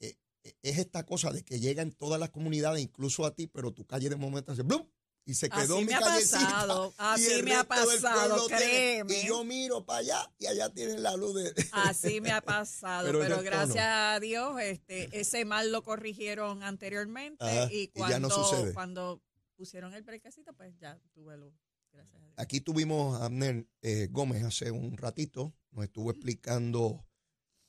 eh, 0.00 0.16
eh, 0.44 0.54
es 0.62 0.78
esta 0.78 1.04
cosa 1.04 1.30
de 1.32 1.44
que 1.44 1.60
llega 1.60 1.82
en 1.82 1.92
todas 1.92 2.18
las 2.18 2.30
comunidades, 2.30 2.80
incluso 2.82 3.26
a 3.26 3.34
ti, 3.34 3.46
pero 3.48 3.72
tu 3.74 3.84
calle 3.84 4.08
de 4.08 4.16
momento 4.16 4.52
hace 4.52 4.62
¡blum! 4.62 4.86
Y 5.28 5.34
se 5.34 5.50
quedó 5.50 5.76
Así 5.76 5.84
mi 5.84 5.84
me 5.84 5.94
ha 5.94 6.00
pasado, 6.00 6.94
así 6.98 7.42
me 7.42 7.54
ha 7.54 7.64
pasado, 7.64 8.46
tiene- 8.46 8.62
créeme. 8.62 9.20
Y 9.20 9.26
yo 9.26 9.44
miro 9.44 9.84
para 9.84 9.98
allá 9.98 10.32
y 10.38 10.46
allá 10.46 10.70
tienen 10.70 11.02
la 11.02 11.16
luz 11.18 11.34
de... 11.34 11.52
Así 11.72 12.22
me 12.22 12.30
ha 12.32 12.40
pasado, 12.40 13.12
Pero 13.12 13.42
gracias 13.42 13.84
a 13.86 14.20
Dios, 14.20 14.58
este, 14.62 15.20
ese 15.20 15.44
mal 15.44 15.70
lo 15.70 15.82
corrigieron 15.82 16.62
anteriormente 16.62 17.44
Ajá, 17.44 17.70
y 17.70 17.82
y 17.82 17.88
cuando, 17.88 18.10
ya 18.10 18.20
no 18.20 18.30
sucede. 18.30 18.72
cuando 18.72 19.22
pusieron 19.54 19.92
el 19.92 20.02
brequecito, 20.02 20.54
pues 20.54 20.74
ya 20.78 20.98
tuve 21.12 21.36
luz. 21.36 21.52
Gracias 21.92 22.16
a 22.22 22.24
Dios. 22.24 22.34
Aquí 22.38 22.62
tuvimos 22.62 23.20
a 23.20 23.26
Abner 23.26 23.68
eh, 23.82 24.08
Gómez 24.10 24.44
hace 24.44 24.70
un 24.70 24.96
ratito, 24.96 25.52
nos 25.72 25.84
estuvo 25.84 26.10
explicando 26.10 27.06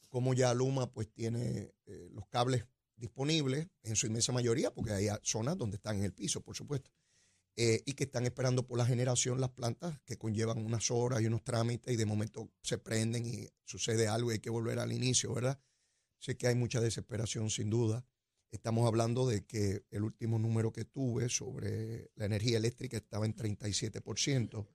cómo 0.07 0.33
ya 0.33 0.53
Luma 0.53 0.89
pues 0.93 1.11
tiene 1.11 1.73
eh, 1.87 2.07
los 2.13 2.25
cables 2.29 2.65
disponibles 2.95 3.67
en 3.83 3.97
su 3.97 4.07
inmensa 4.07 4.31
mayoría, 4.31 4.73
porque 4.73 4.93
hay 4.93 5.07
zonas 5.23 5.57
donde 5.57 5.75
están 5.75 5.97
en 5.97 6.05
el 6.05 6.13
piso, 6.13 6.39
por 6.39 6.55
supuesto. 6.55 6.89
Eh, 7.55 7.83
y 7.85 7.93
que 7.93 8.05
están 8.05 8.25
esperando 8.25 8.65
por 8.65 8.77
la 8.77 8.85
generación 8.85 9.41
las 9.41 9.49
plantas 9.49 9.99
que 10.05 10.17
conllevan 10.17 10.65
unas 10.65 10.91
horas 10.91 11.21
y 11.21 11.25
unos 11.25 11.43
trámites 11.43 11.93
y 11.93 11.97
de 11.97 12.05
momento 12.05 12.49
se 12.61 12.77
prenden 12.77 13.25
y 13.25 13.49
sucede 13.65 14.07
algo 14.07 14.31
y 14.31 14.35
hay 14.35 14.39
que 14.39 14.49
volver 14.49 14.79
al 14.79 14.91
inicio, 14.91 15.33
¿verdad? 15.33 15.59
Sé 16.19 16.37
que 16.37 16.47
hay 16.47 16.55
mucha 16.55 16.81
desesperación 16.81 17.49
sin 17.49 17.69
duda. 17.69 18.05
Estamos 18.51 18.87
hablando 18.87 19.27
de 19.27 19.45
que 19.45 19.85
el 19.91 20.03
último 20.03 20.39
número 20.39 20.71
que 20.71 20.85
tuve 20.85 21.29
sobre 21.29 22.11
la 22.15 22.25
energía 22.25 22.57
eléctrica 22.57 22.97
estaba 22.97 23.25
en 23.25 23.35
37%. 23.35 24.67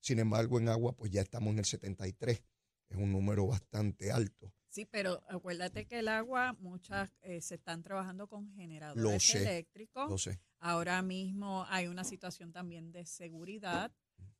Sin 0.00 0.18
embargo, 0.18 0.58
en 0.58 0.68
agua 0.68 0.96
pues 0.96 1.10
ya 1.10 1.22
estamos 1.22 1.52
en 1.52 1.58
el 1.60 1.64
73%. 1.64 2.42
Es 2.88 2.96
un 2.96 3.10
número 3.10 3.46
bastante 3.46 4.12
alto. 4.12 4.52
Sí, 4.72 4.86
pero 4.86 5.22
acuérdate 5.28 5.84
que 5.86 5.98
el 5.98 6.08
agua, 6.08 6.56
muchas 6.58 7.10
eh, 7.20 7.42
se 7.42 7.56
están 7.56 7.82
trabajando 7.82 8.26
con 8.26 8.50
generadores 8.54 9.02
Lo 9.02 9.20
sé, 9.20 9.42
eléctricos. 9.42 10.08
No 10.08 10.16
sé. 10.16 10.40
Ahora 10.60 11.02
mismo 11.02 11.66
hay 11.68 11.88
una 11.88 12.04
situación 12.04 12.52
también 12.52 12.90
de 12.90 13.04
seguridad 13.04 13.92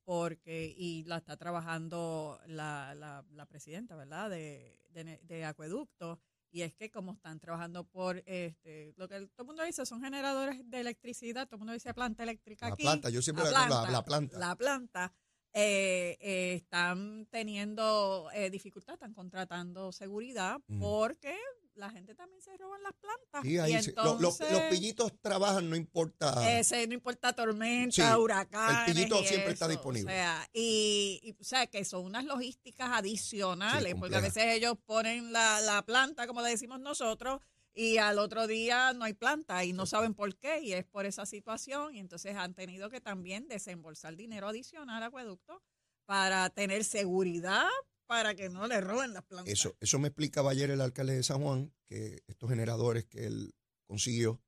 porque 0.04 0.74
y 0.76 1.04
la 1.04 1.18
está 1.18 1.36
trabajando 1.36 2.40
la, 2.46 2.94
la, 2.94 3.24
la 3.32 3.46
presidenta, 3.46 3.94
¿verdad? 3.94 4.30
De, 4.30 4.78
de, 4.90 5.18
de 5.22 5.44
acueducto 5.44 6.18
y 6.50 6.62
es 6.62 6.74
que 6.74 6.90
como 6.90 7.12
están 7.12 7.38
trabajando 7.40 7.84
por 7.84 8.22
este 8.26 8.92
lo 8.96 9.08
que 9.08 9.20
todo 9.28 9.42
el 9.42 9.46
mundo 9.46 9.64
dice 9.64 9.86
son 9.86 10.02
generadores 10.02 10.68
de 10.68 10.80
electricidad, 10.80 11.46
todo 11.46 11.56
el 11.56 11.60
mundo 11.60 11.72
dice 11.72 11.94
planta 11.94 12.22
eléctrica 12.24 12.68
La 12.68 12.74
aquí. 12.74 12.82
planta, 12.82 13.10
yo 13.10 13.22
siempre 13.22 13.44
la 13.44 13.50
la, 13.50 13.58
la- 13.60 13.66
planta, 13.68 13.90
la 13.92 14.04
planta. 14.04 14.38
La 14.38 14.56
planta 14.56 15.12
eh, 15.54 16.16
eh, 16.20 16.54
están 16.54 17.26
teniendo 17.30 18.28
eh, 18.34 18.50
dificultad, 18.50 18.94
están 18.94 19.12
contratando 19.14 19.92
seguridad 19.92 20.58
Mm. 20.68 20.80
porque 20.80 21.36
la 21.74 21.88
gente 21.90 22.14
también 22.14 22.40
se 22.42 22.54
roban 22.58 22.82
las 22.82 22.92
plantas. 22.94 23.42
Sí, 23.42 23.52
y 23.56 23.92
los, 24.20 24.20
los 24.40 24.60
pillitos 24.70 25.12
trabajan, 25.22 25.70
no 25.70 25.76
importa. 25.76 26.58
ese, 26.58 26.86
no 26.86 26.92
importa 26.94 27.32
tormenta, 27.32 27.92
Sí, 28.12 28.14
huracanes. 28.18 28.88
el 28.88 28.94
pillito 28.94 29.22
siempre 29.24 29.52
está 29.54 29.66
disponible. 29.68 30.10
O 30.12 30.14
sea, 30.14 30.48
y, 30.52 31.20
y, 31.22 31.30
o 31.32 31.44
sea, 31.44 31.66
que 31.66 31.82
son 31.86 32.04
unas 32.04 32.24
logísticas 32.26 32.90
adicionales, 32.92 33.94
Sí, 33.94 33.98
porque 33.98 34.16
a 34.16 34.20
veces 34.20 34.44
ellos 34.54 34.74
ponen 34.84 35.32
la, 35.32 35.60
la 35.62 35.82
planta, 35.82 36.26
como 36.26 36.42
le 36.42 36.50
decimos 36.50 36.78
nosotros, 36.78 37.40
y 37.74 37.98
al 37.98 38.18
otro 38.18 38.46
día 38.46 38.92
no 38.92 39.04
hay 39.04 39.14
planta 39.14 39.64
y 39.64 39.72
no 39.72 39.86
saben 39.86 40.14
por 40.14 40.36
qué, 40.36 40.60
y 40.60 40.72
es 40.72 40.84
por 40.84 41.06
esa 41.06 41.26
situación, 41.26 41.94
y 41.94 42.00
entonces 42.00 42.36
han 42.36 42.54
tenido 42.54 42.90
que 42.90 43.00
también 43.00 43.48
desembolsar 43.48 44.16
dinero 44.16 44.48
adicional 44.48 45.02
a 45.02 45.06
acueducto 45.06 45.62
para 46.04 46.50
tener 46.50 46.84
seguridad 46.84 47.68
para 48.06 48.34
que 48.34 48.50
no 48.50 48.66
le 48.66 48.80
roben 48.80 49.14
las 49.14 49.24
plantas. 49.24 49.52
Eso, 49.52 49.74
eso 49.80 49.98
me 49.98 50.08
explicaba 50.08 50.50
ayer 50.50 50.70
el 50.70 50.80
alcalde 50.80 51.14
de 51.14 51.22
San 51.22 51.40
Juan, 51.40 51.72
que 51.86 52.22
estos 52.26 52.50
generadores 52.50 53.06
que 53.06 53.26
él 53.26 53.54
consiguió, 53.86 54.42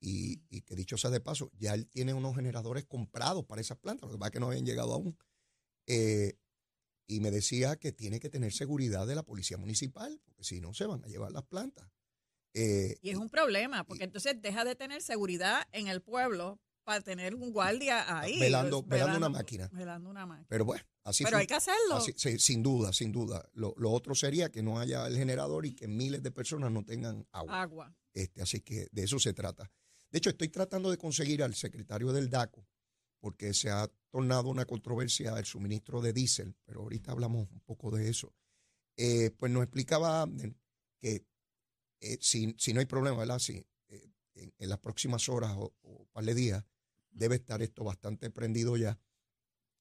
y, 0.00 0.42
y 0.50 0.60
que 0.62 0.76
dicho 0.76 0.98
sea 0.98 1.08
de 1.08 1.20
paso, 1.20 1.50
ya 1.56 1.72
él 1.72 1.86
tiene 1.86 2.12
unos 2.12 2.34
generadores 2.34 2.84
comprados 2.84 3.46
para 3.46 3.62
esas 3.62 3.78
plantas, 3.78 4.06
lo 4.06 4.12
que 4.12 4.18
pasa 4.18 4.28
es 4.28 4.32
que 4.32 4.40
no 4.40 4.48
habían 4.48 4.66
llegado 4.66 4.92
aún. 4.92 5.16
Eh, 5.86 6.36
y 7.06 7.20
me 7.20 7.30
decía 7.30 7.76
que 7.76 7.92
tiene 7.92 8.20
que 8.20 8.30
tener 8.30 8.52
seguridad 8.52 9.06
de 9.06 9.14
la 9.14 9.22
policía 9.22 9.56
municipal, 9.56 10.20
porque 10.24 10.44
si 10.44 10.60
no 10.60 10.74
se 10.74 10.86
van 10.86 11.04
a 11.04 11.08
llevar 11.08 11.32
las 11.32 11.44
plantas. 11.44 11.90
Eh, 12.54 12.96
Y 13.02 13.10
es 13.10 13.16
un 13.16 13.28
problema, 13.28 13.84
porque 13.84 14.04
entonces 14.04 14.40
deja 14.40 14.64
de 14.64 14.74
tener 14.76 15.02
seguridad 15.02 15.66
en 15.72 15.88
el 15.88 16.00
pueblo 16.02 16.60
para 16.84 17.00
tener 17.00 17.34
un 17.34 17.50
guardia 17.50 18.18
ahí. 18.20 18.38
Velando- 18.38 18.82
pues, 18.82 19.00
velando 19.00 19.16
una 19.18 19.28
máquina. 19.28 19.68
Velando 19.72 20.10
una 20.10 20.26
máquina. 20.26 20.46
pero 20.48 20.64
bueno, 20.64 20.84
así 21.02 21.24
Pero 21.24 21.36
fue. 21.36 21.40
hay 21.40 21.46
que 21.46 21.54
hacerlo. 21.54 21.96
Así- 21.96 22.12
sí, 22.16 22.38
sin 22.38 22.62
duda, 22.62 22.92
sin 22.92 23.10
duda. 23.10 23.48
Lo, 23.54 23.74
lo 23.78 23.90
otro 23.90 24.14
sería 24.14 24.50
que 24.50 24.62
no 24.62 24.78
haya 24.78 25.06
el 25.06 25.16
generador 25.16 25.66
y 25.66 25.74
que 25.74 25.88
miles 25.88 26.22
de 26.22 26.30
personas 26.30 26.70
no 26.70 26.84
tengan 26.84 27.26
agua. 27.32 27.62
Agua. 27.62 27.96
Este, 28.12 28.42
así 28.42 28.60
que 28.60 28.86
de 28.92 29.02
eso 29.02 29.18
se 29.18 29.32
trata. 29.32 29.70
De 30.10 30.18
hecho, 30.18 30.30
estoy 30.30 30.48
tratando 30.48 30.90
de 30.90 30.98
conseguir 30.98 31.42
al 31.42 31.54
secretario 31.54 32.12
del 32.12 32.30
DACO, 32.30 32.64
porque 33.18 33.52
se 33.54 33.70
ha 33.70 33.90
tornado 34.10 34.48
una 34.50 34.64
controversia 34.66 35.36
el 35.38 35.44
suministro 35.46 36.00
de 36.02 36.12
diésel, 36.12 36.54
pero 36.64 36.82
ahorita 36.82 37.10
hablamos 37.10 37.48
un 37.50 37.60
poco 37.60 37.90
de 37.90 38.08
eso. 38.10 38.32
Eh, 38.96 39.30
pues 39.36 39.50
nos 39.50 39.62
explicaba 39.64 40.20
Abner 40.22 40.54
que 41.00 41.24
eh, 42.04 42.18
si, 42.20 42.54
si 42.58 42.72
no 42.72 42.80
hay 42.80 42.86
problema, 42.86 43.18
¿verdad? 43.18 43.38
Si, 43.38 43.66
eh, 43.88 44.10
en, 44.34 44.54
en 44.58 44.68
las 44.68 44.78
próximas 44.78 45.28
horas 45.28 45.52
o, 45.56 45.74
o 45.82 46.06
par 46.12 46.24
de 46.24 46.34
días 46.34 46.64
debe 47.10 47.36
estar 47.36 47.62
esto 47.62 47.84
bastante 47.84 48.30
prendido 48.30 48.76
ya, 48.76 48.98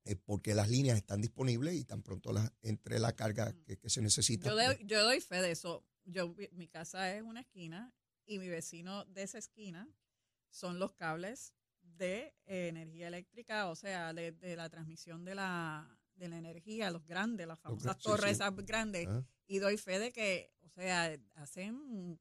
eh, 0.05 0.15
porque 0.15 0.53
las 0.53 0.69
líneas 0.69 0.97
están 0.97 1.21
disponibles 1.21 1.75
y 1.75 1.85
tan 1.85 2.01
pronto 2.01 2.31
las, 2.33 2.51
entre 2.61 2.99
la 2.99 3.13
carga 3.13 3.53
que, 3.65 3.77
que 3.77 3.89
se 3.89 4.01
necesita. 4.01 4.49
Yo 4.49 4.55
pues, 4.55 4.77
doy, 4.77 4.85
yo 4.85 5.03
doy 5.03 5.21
fe 5.21 5.41
de 5.41 5.51
eso. 5.51 5.85
Yo, 6.05 6.35
mi 6.51 6.67
casa 6.67 7.15
es 7.15 7.23
una 7.23 7.41
esquina 7.41 7.93
y 8.25 8.39
mi 8.39 8.49
vecino 8.49 9.05
de 9.05 9.23
esa 9.23 9.37
esquina 9.37 9.87
son 10.49 10.77
los 10.77 10.93
cables 10.93 11.53
de 11.81 12.35
eh, 12.45 12.67
energía 12.67 13.07
eléctrica, 13.07 13.69
o 13.69 13.75
sea, 13.75 14.13
de, 14.13 14.31
de 14.31 14.55
la 14.55 14.69
transmisión 14.69 15.25
de 15.25 15.35
la, 15.35 15.97
de 16.15 16.27
la 16.29 16.37
energía, 16.37 16.91
los 16.91 17.05
grandes, 17.05 17.47
las 17.47 17.59
famosas 17.59 17.97
torres 17.97 18.37
sí. 18.37 18.43
esas 18.43 18.55
grandes. 18.65 19.07
ah, 19.09 19.23
Y 19.47 19.59
doy 19.59 19.77
fe 19.77 19.99
de 19.99 20.11
que, 20.11 20.51
o 20.61 20.69
sea, 20.69 21.17
hace 21.35 21.71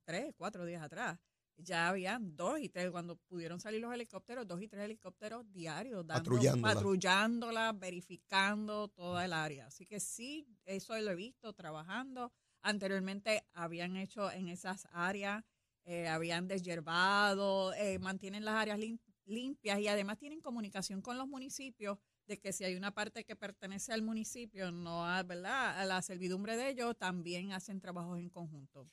tres, 0.05 0.35
cuatro 0.37 0.65
días 0.65 0.83
atrás, 0.83 1.19
ya 1.57 1.89
habían 1.89 2.35
dos 2.35 2.59
y 2.61 2.69
tres, 2.69 2.91
cuando 2.91 3.17
pudieron 3.17 3.61
salir 3.61 3.81
los 3.81 3.93
helicópteros, 3.93 4.47
dos 4.49 4.61
y 4.63 4.69
tres 4.69 4.85
helicópteros 4.85 5.51
diarios, 5.53 6.07
dando, 6.07 6.31
Patrullándola. 6.31 6.75
patrullándola, 6.75 7.73
verificando 7.73 8.89
toda 8.89 9.25
el 9.25 9.33
área. 9.33 9.67
Así 9.67 9.87
que 9.87 10.01
sí, 10.01 10.47
eso 10.65 10.99
lo 10.99 11.11
he 11.11 11.15
visto 11.15 11.53
trabajando. 11.53 12.33
Anteriormente 12.63 13.45
habían 13.53 13.97
hecho 13.97 14.31
en 14.33 14.49
esas 14.49 14.89
áreas, 14.93 15.45
eh, 15.85 16.09
habían 16.09 16.49
desyerbado, 16.49 17.75
eh, 17.75 17.99
mantienen 17.99 18.45
las 18.45 18.55
áreas 18.55 18.79
lim- 18.79 19.01
limpias 19.25 19.79
y 19.81 19.89
además 19.89 20.19
tienen 20.19 20.41
comunicación 20.41 21.01
con 21.03 21.19
los 21.19 21.29
municipios 21.29 21.99
de 22.27 22.39
que 22.39 22.53
si 22.53 22.65
hay 22.65 22.75
una 22.77 22.95
parte 22.95 23.25
que 23.25 23.37
pertenece 23.37 23.93
al 23.93 24.03
municipio, 24.03 24.71
no 24.71 25.07
a, 25.07 25.23
¿verdad? 25.23 25.81
a 25.81 25.85
la 25.85 26.01
servidumbre 26.03 26.57
de 26.57 26.71
ellos, 26.71 26.97
también 26.99 27.53
hacen 27.53 27.81
trabajos 27.81 28.19
en 28.19 28.31
conjunto. 28.31 28.89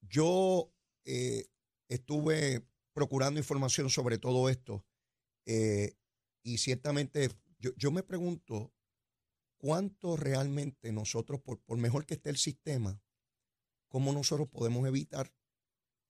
Yo 0.00 0.72
eh, 1.04 1.46
estuve 1.88 2.64
procurando 2.92 3.40
información 3.40 3.90
sobre 3.90 4.18
todo 4.18 4.48
esto 4.48 4.84
eh, 5.46 5.96
y 6.42 6.58
ciertamente 6.58 7.30
yo, 7.58 7.70
yo 7.76 7.90
me 7.90 8.02
pregunto 8.02 8.72
cuánto 9.58 10.16
realmente 10.16 10.92
nosotros, 10.92 11.40
por, 11.40 11.60
por 11.60 11.78
mejor 11.78 12.06
que 12.06 12.14
esté 12.14 12.30
el 12.30 12.36
sistema, 12.36 13.00
cómo 13.88 14.12
nosotros 14.12 14.48
podemos 14.48 14.86
evitar 14.86 15.32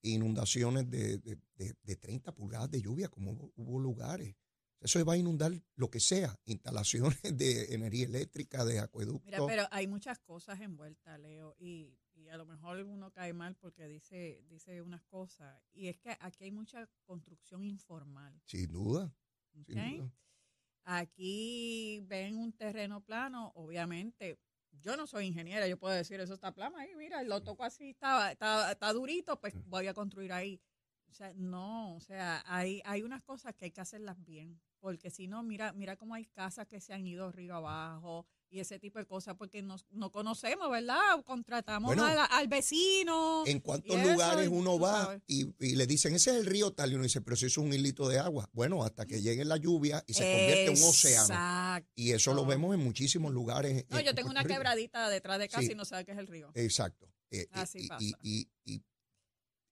inundaciones 0.02 0.88
de, 0.90 1.18
de, 1.18 1.38
de- 1.56 1.74
de 1.82 1.96
30 1.96 2.32
pulgadas 2.34 2.70
de 2.70 2.80
lluvia, 2.82 3.08
como 3.08 3.32
hubo, 3.32 3.52
hubo 3.56 3.78
lugares. 3.78 4.36
Eso 4.80 5.04
va 5.04 5.14
a 5.14 5.16
inundar 5.16 5.52
lo 5.74 5.90
que 5.90 5.98
sea, 5.98 6.38
instalaciones 6.44 7.20
de 7.22 7.74
energía 7.74 8.06
eléctrica, 8.06 8.64
de 8.64 8.78
acueducto. 8.78 9.24
Mira, 9.24 9.44
pero 9.46 9.66
hay 9.70 9.86
muchas 9.86 10.18
cosas 10.20 10.60
envueltas, 10.60 11.18
Leo, 11.18 11.56
y, 11.58 11.98
y 12.14 12.28
a 12.28 12.36
lo 12.36 12.46
mejor 12.46 12.84
uno 12.84 13.10
cae 13.10 13.32
mal 13.32 13.56
porque 13.56 13.88
dice, 13.88 14.44
dice 14.48 14.80
unas 14.82 15.02
cosas. 15.04 15.60
Y 15.72 15.88
es 15.88 15.98
que 15.98 16.16
aquí 16.20 16.44
hay 16.44 16.52
mucha 16.52 16.88
construcción 17.04 17.64
informal. 17.64 18.40
Sin 18.44 18.70
duda, 18.70 19.12
sin 19.50 19.62
¿ok? 19.62 19.96
duda. 19.96 20.14
Aquí 20.84 22.00
ven 22.06 22.36
un 22.36 22.52
terreno 22.52 23.04
plano, 23.04 23.52
obviamente. 23.56 24.40
Yo 24.80 24.96
no 24.96 25.06
soy 25.06 25.26
ingeniera, 25.26 25.66
yo 25.66 25.78
puedo 25.78 25.94
decir, 25.94 26.20
eso 26.20 26.34
está 26.34 26.54
plano 26.54 26.76
ahí, 26.78 26.94
mira, 26.94 27.22
lo 27.24 27.42
toco 27.42 27.64
así, 27.64 27.90
está, 27.90 28.30
está, 28.30 28.70
está 28.70 28.92
durito, 28.92 29.40
pues 29.40 29.54
voy 29.66 29.88
a 29.88 29.94
construir 29.94 30.32
ahí. 30.32 30.62
O 31.10 31.14
sea, 31.14 31.32
no, 31.34 31.96
o 31.96 32.00
sea, 32.00 32.44
hay, 32.46 32.80
hay 32.84 33.02
unas 33.02 33.22
cosas 33.22 33.54
que 33.54 33.64
hay 33.64 33.70
que 33.70 33.80
hacerlas 33.80 34.22
bien, 34.24 34.60
porque 34.80 35.10
si 35.10 35.26
no, 35.26 35.42
mira, 35.42 35.72
mira 35.72 35.96
cómo 35.96 36.14
hay 36.14 36.24
casas 36.26 36.66
que 36.66 36.80
se 36.80 36.92
han 36.94 37.06
ido 37.06 37.30
río 37.32 37.54
abajo 37.56 38.26
y 38.50 38.60
ese 38.60 38.78
tipo 38.78 38.98
de 38.98 39.04
cosas, 39.04 39.34
porque 39.36 39.60
no, 39.62 39.76
no 39.90 40.10
conocemos, 40.10 40.70
¿verdad? 40.70 40.98
Contratamos 41.24 41.88
Bueno, 41.88 42.06
al, 42.06 42.18
al 42.30 42.48
vecino. 42.48 43.44
¿En 43.46 43.60
cuántos 43.60 43.94
eso, 43.96 44.10
lugares 44.12 44.48
uno 44.50 44.78
va 44.78 45.20
y, 45.26 45.52
y 45.60 45.74
le 45.76 45.86
dicen, 45.86 46.14
ese 46.14 46.30
es 46.30 46.36
el 46.38 46.46
río 46.46 46.72
tal? 46.72 46.90
Y 46.92 46.94
uno 46.94 47.04
dice, 47.04 47.20
pero 47.20 47.36
si 47.36 47.46
eso 47.46 47.60
es 47.60 47.66
un 47.66 47.72
hilito 47.74 48.08
de 48.08 48.18
agua. 48.18 48.48
Bueno, 48.52 48.82
hasta 48.84 49.04
que 49.04 49.20
llegue 49.20 49.44
la 49.44 49.56
lluvia 49.58 50.02
y 50.06 50.14
se 50.14 50.22
convierte 50.22 50.66
en 50.72 50.82
un 50.82 50.88
océano. 50.88 51.84
Y 51.94 52.12
eso 52.12 52.32
lo 52.32 52.46
vemos 52.46 52.74
en 52.74 52.80
muchísimos 52.82 53.32
lugares. 53.34 53.84
No, 53.90 53.98
en- 53.98 54.04
yo 54.04 54.10
en 54.10 54.16
tengo 54.16 54.30
una 54.30 54.44
quebradita 54.44 55.10
detrás 55.10 55.38
de 55.38 55.48
casa 55.48 55.62
Sí. 55.66 55.72
y 55.72 55.74
no 55.74 55.84
sabe 55.84 56.04
qué 56.06 56.12
es 56.12 56.18
el 56.18 56.26
río. 56.26 56.50
Exacto. 56.54 57.06
Eh, 57.30 57.40
eh, 57.42 57.48
Así 57.52 57.80
y, 57.84 57.88
pasa. 57.88 58.02
y- 58.02 58.14
y- 58.22 58.48
y 58.64 58.82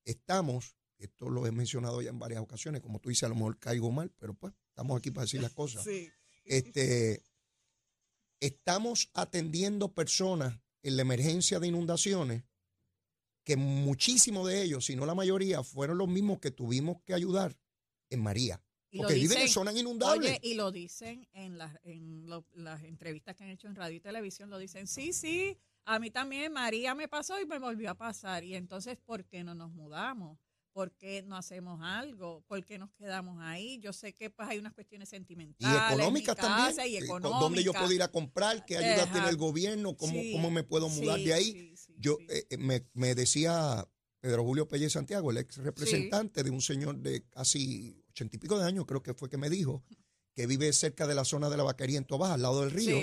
estamos, 0.04 0.76
esto 0.98 1.28
lo 1.30 1.46
he 1.46 1.52
mencionado 1.52 2.02
ya 2.02 2.10
en 2.10 2.18
varias 2.18 2.40
ocasiones, 2.40 2.82
como 2.82 2.98
tú 3.00 3.08
dices, 3.08 3.24
a 3.24 3.28
lo 3.28 3.34
mejor 3.36 3.58
caigo 3.58 3.90
mal, 3.90 4.12
pero 4.18 4.34
pues 4.34 4.52
estamos 4.76 4.98
aquí 4.98 5.10
para 5.10 5.24
decir 5.24 5.40
las 5.40 5.54
cosas. 5.54 5.82
Sí. 5.84 6.10
Este, 6.44 7.22
estamos 8.40 9.08
atendiendo 9.14 9.94
personas 9.94 10.60
en 10.82 10.96
la 10.96 11.02
emergencia 11.02 11.58
de 11.58 11.68
inundaciones 11.68 12.44
que 13.42 13.56
muchísimos 13.56 14.46
de 14.48 14.62
ellos, 14.62 14.84
si 14.84 14.94
no 14.94 15.06
la 15.06 15.14
mayoría, 15.14 15.62
fueron 15.62 15.96
los 15.96 16.08
mismos 16.08 16.40
que 16.40 16.50
tuvimos 16.50 17.00
que 17.06 17.14
ayudar 17.14 17.56
en 18.10 18.22
María. 18.22 18.62
Y 18.90 18.98
Porque 18.98 19.14
viven 19.14 19.38
en 19.38 19.48
zonas 19.48 19.74
inundables. 19.76 20.30
Oye, 20.32 20.40
y 20.42 20.54
lo 20.54 20.70
dicen 20.70 21.26
en, 21.32 21.56
las 21.56 21.74
en 21.82 22.26
lo- 22.26 22.46
las 22.52 22.82
entrevistas 22.82 23.34
que 23.34 23.44
han 23.44 23.50
hecho 23.50 23.68
en 23.68 23.76
radio 23.76 23.96
y 23.96 24.00
televisión, 24.00 24.50
lo 24.50 24.58
dicen, 24.58 24.86
sí, 24.86 25.12
sí, 25.14 25.56
a 25.86 25.98
mí 25.98 26.10
también 26.10 26.52
María 26.52 26.94
me 26.94 27.08
pasó 27.08 27.40
y 27.40 27.46
me 27.46 27.58
volvió 27.58 27.90
a 27.90 27.94
pasar. 27.94 28.44
Y 28.44 28.54
entonces, 28.56 28.98
¿por 28.98 29.24
qué 29.24 29.42
no 29.42 29.54
nos 29.54 29.72
mudamos? 29.72 30.38
¿Por 30.76 30.92
qué 30.92 31.22
no 31.22 31.38
hacemos 31.38 31.80
algo? 31.82 32.44
¿Por 32.46 32.62
qué 32.62 32.76
nos 32.76 32.90
quedamos 32.92 33.38
ahí? 33.40 33.78
Yo 33.78 33.94
sé 33.94 34.14
que 34.14 34.28
pues 34.28 34.46
hay 34.46 34.58
unas 34.58 34.74
cuestiones 34.74 35.08
Y 35.08 35.16
sentimentales. 35.16 35.92
económicas 35.94 36.36
mi 36.36 36.42
casa, 36.42 36.66
también. 36.66 36.92
Y 36.92 36.96
eh, 36.96 36.98
económicas. 36.98 37.40
¿Dónde 37.40 37.64
yo 37.64 37.72
puedo 37.72 37.90
ir 37.92 38.02
a 38.02 38.08
comprar? 38.08 38.62
¿Qué 38.66 38.76
ayuda 38.76 39.10
tiene 39.10 39.30
el 39.30 39.38
gobierno? 39.38 39.96
¿Cómo, 39.96 40.12
Sí, 40.12 40.32
cómo 40.32 40.50
me 40.50 40.64
puedo 40.64 40.90
mudar 40.90 41.18
sí, 41.18 41.24
de 41.24 41.32
ahí? 41.32 41.74
sí, 41.78 41.94
Yo 41.96 42.18
eh, 42.28 42.46
eh, 42.50 42.58
me, 42.58 42.86
me 42.92 43.14
decía 43.14 43.88
Pedro 44.20 44.44
Julio 44.44 44.68
Pelle 44.68 44.90
Santiago, 44.90 45.30
el 45.30 45.38
ex 45.38 45.56
representante 45.56 46.42
de 46.42 46.50
un 46.50 46.60
señor 46.60 46.98
de 46.98 47.26
casi 47.30 48.04
ochenta 48.10 48.36
y 48.36 48.38
pico 48.38 48.58
de 48.58 48.66
años, 48.66 48.84
creo 48.84 49.02
que 49.02 49.14
fue 49.14 49.30
que 49.30 49.38
me 49.38 49.48
dijo, 49.48 49.82
que 50.34 50.46
vive 50.46 50.70
cerca 50.74 51.06
de 51.06 51.14
la 51.14 51.24
zona 51.24 51.48
de 51.48 51.56
la 51.56 51.62
vaquería 51.62 51.96
en 51.96 52.04
Tobaja, 52.04 52.34
al 52.34 52.42
lado 52.42 52.60
del 52.60 52.70
río. 52.72 52.98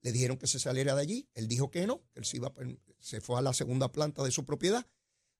Le 0.00 0.12
dijeron 0.12 0.38
que 0.38 0.46
se 0.46 0.58
saliera 0.58 0.94
de 0.94 1.02
allí. 1.02 1.28
Él 1.34 1.46
dijo 1.46 1.70
que 1.70 1.86
no, 1.86 2.00
que 2.14 2.20
él 2.20 2.24
se, 2.24 2.38
iba, 2.38 2.54
se 3.00 3.20
fue 3.20 3.38
a 3.38 3.42
la 3.42 3.52
segunda 3.52 3.92
planta 3.92 4.22
de 4.22 4.30
su 4.30 4.46
propiedad. 4.46 4.86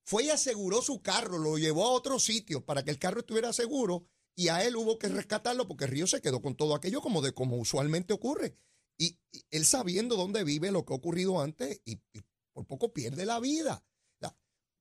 Fue 0.09 0.23
y 0.23 0.31
aseguró 0.31 0.81
su 0.81 1.03
carro, 1.03 1.37
lo 1.37 1.59
llevó 1.59 1.85
a 1.85 1.91
otro 1.91 2.17
sitio 2.17 2.65
para 2.65 2.83
que 2.83 2.89
el 2.89 2.97
carro 2.97 3.19
estuviera 3.19 3.53
seguro 3.53 4.07
y 4.35 4.47
a 4.47 4.65
él 4.65 4.75
hubo 4.75 4.97
que 4.97 5.07
rescatarlo 5.07 5.67
porque 5.67 5.85
río 5.85 6.07
se 6.07 6.19
quedó 6.19 6.41
con 6.41 6.55
todo 6.55 6.73
aquello 6.73 6.99
como 6.99 7.21
de 7.21 7.31
como 7.31 7.57
usualmente 7.57 8.11
ocurre. 8.11 8.57
Y, 8.97 9.19
y 9.31 9.45
él 9.51 9.65
sabiendo 9.65 10.15
dónde 10.15 10.43
vive, 10.43 10.71
lo 10.71 10.83
que 10.83 10.93
ha 10.93 10.95
ocurrido 10.95 11.39
antes, 11.39 11.79
y, 11.85 12.01
y 12.11 12.21
por 12.53 12.65
poco 12.65 12.91
pierde 12.91 13.23
la 13.27 13.39
vida. 13.39 13.85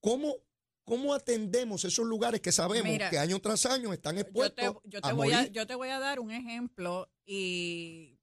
¿Cómo, 0.00 0.34
¿Cómo 0.84 1.12
atendemos 1.12 1.84
esos 1.84 2.06
lugares 2.06 2.40
que 2.40 2.50
sabemos 2.50 2.90
Mira, 2.90 3.10
que 3.10 3.18
año 3.18 3.38
tras 3.38 3.66
año 3.66 3.92
están 3.92 4.14
yo 4.14 4.22
expuestos 4.22 4.82
te, 4.82 4.88
yo 4.88 5.02
te 5.02 5.08
a 5.08 5.12
voy 5.12 5.32
a, 5.32 5.36
morir? 5.40 5.52
yo 5.52 5.66
te 5.66 5.74
voy 5.74 5.90
a 5.90 5.98
dar 5.98 6.20
un 6.20 6.30
ejemplo 6.30 7.12
y, 7.26 8.18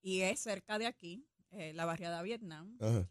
y 0.00 0.22
es 0.22 0.40
cerca 0.40 0.78
de 0.78 0.86
aquí, 0.86 1.26
eh, 1.50 1.74
la 1.74 1.84
barriada 1.84 2.22
Vietnam. 2.22 2.78
Ajá. 2.80 3.06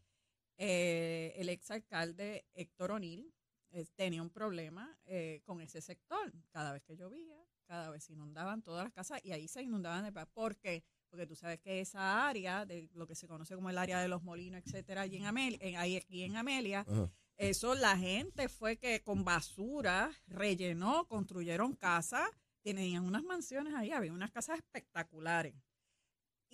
Eh, 0.64 1.34
el 1.38 1.50
exalcalde 1.50 2.46
Héctor 2.54 2.92
O'Neill 2.92 3.34
eh, 3.72 3.84
tenía 3.96 4.22
un 4.22 4.30
problema 4.30 4.96
eh, 5.06 5.42
con 5.44 5.60
ese 5.60 5.82
sector. 5.82 6.32
Cada 6.52 6.72
vez 6.72 6.84
que 6.84 6.96
llovía, 6.96 7.36
cada 7.66 7.90
vez 7.90 8.04
se 8.04 8.14
inundaban 8.14 8.62
todas 8.62 8.84
las 8.84 8.94
casas 8.94 9.20
y 9.24 9.32
ahí 9.32 9.48
se 9.48 9.64
inundaban 9.64 10.04
de 10.04 10.26
¿Por 10.28 10.58
qué? 10.58 10.84
Porque 11.10 11.26
tú 11.26 11.36
sabes 11.36 11.60
que 11.62 11.82
esa 11.82 12.28
área, 12.28 12.64
de 12.68 12.92
lo 12.94 13.08
que 13.08 13.16
se 13.16 13.28
conoce 13.28 13.56
como 13.56 13.72
el 13.72 13.78
área 13.80 14.00
de 14.02 14.08
los 14.08 14.22
molinos, 14.22 14.62
etcétera, 14.64 15.02
allí 15.02 15.18
en 15.18 15.26
Amelia, 15.26 15.58
en, 15.62 15.78
ahí 15.78 15.98
aquí 15.98 16.22
en 16.22 16.36
Amelia, 16.36 16.82
Ajá. 16.82 17.12
eso 17.38 17.74
la 17.74 17.98
gente 17.98 18.48
fue 18.48 18.78
que 18.78 19.02
con 19.02 19.26
basura 19.26 20.12
rellenó, 20.28 21.08
construyeron 21.08 21.76
casas, 21.76 22.30
tenían 22.62 23.04
unas 23.04 23.24
mansiones 23.24 23.74
ahí, 23.74 23.92
había 23.92 24.14
unas 24.14 24.30
casas 24.30 24.60
espectaculares. 24.60 25.56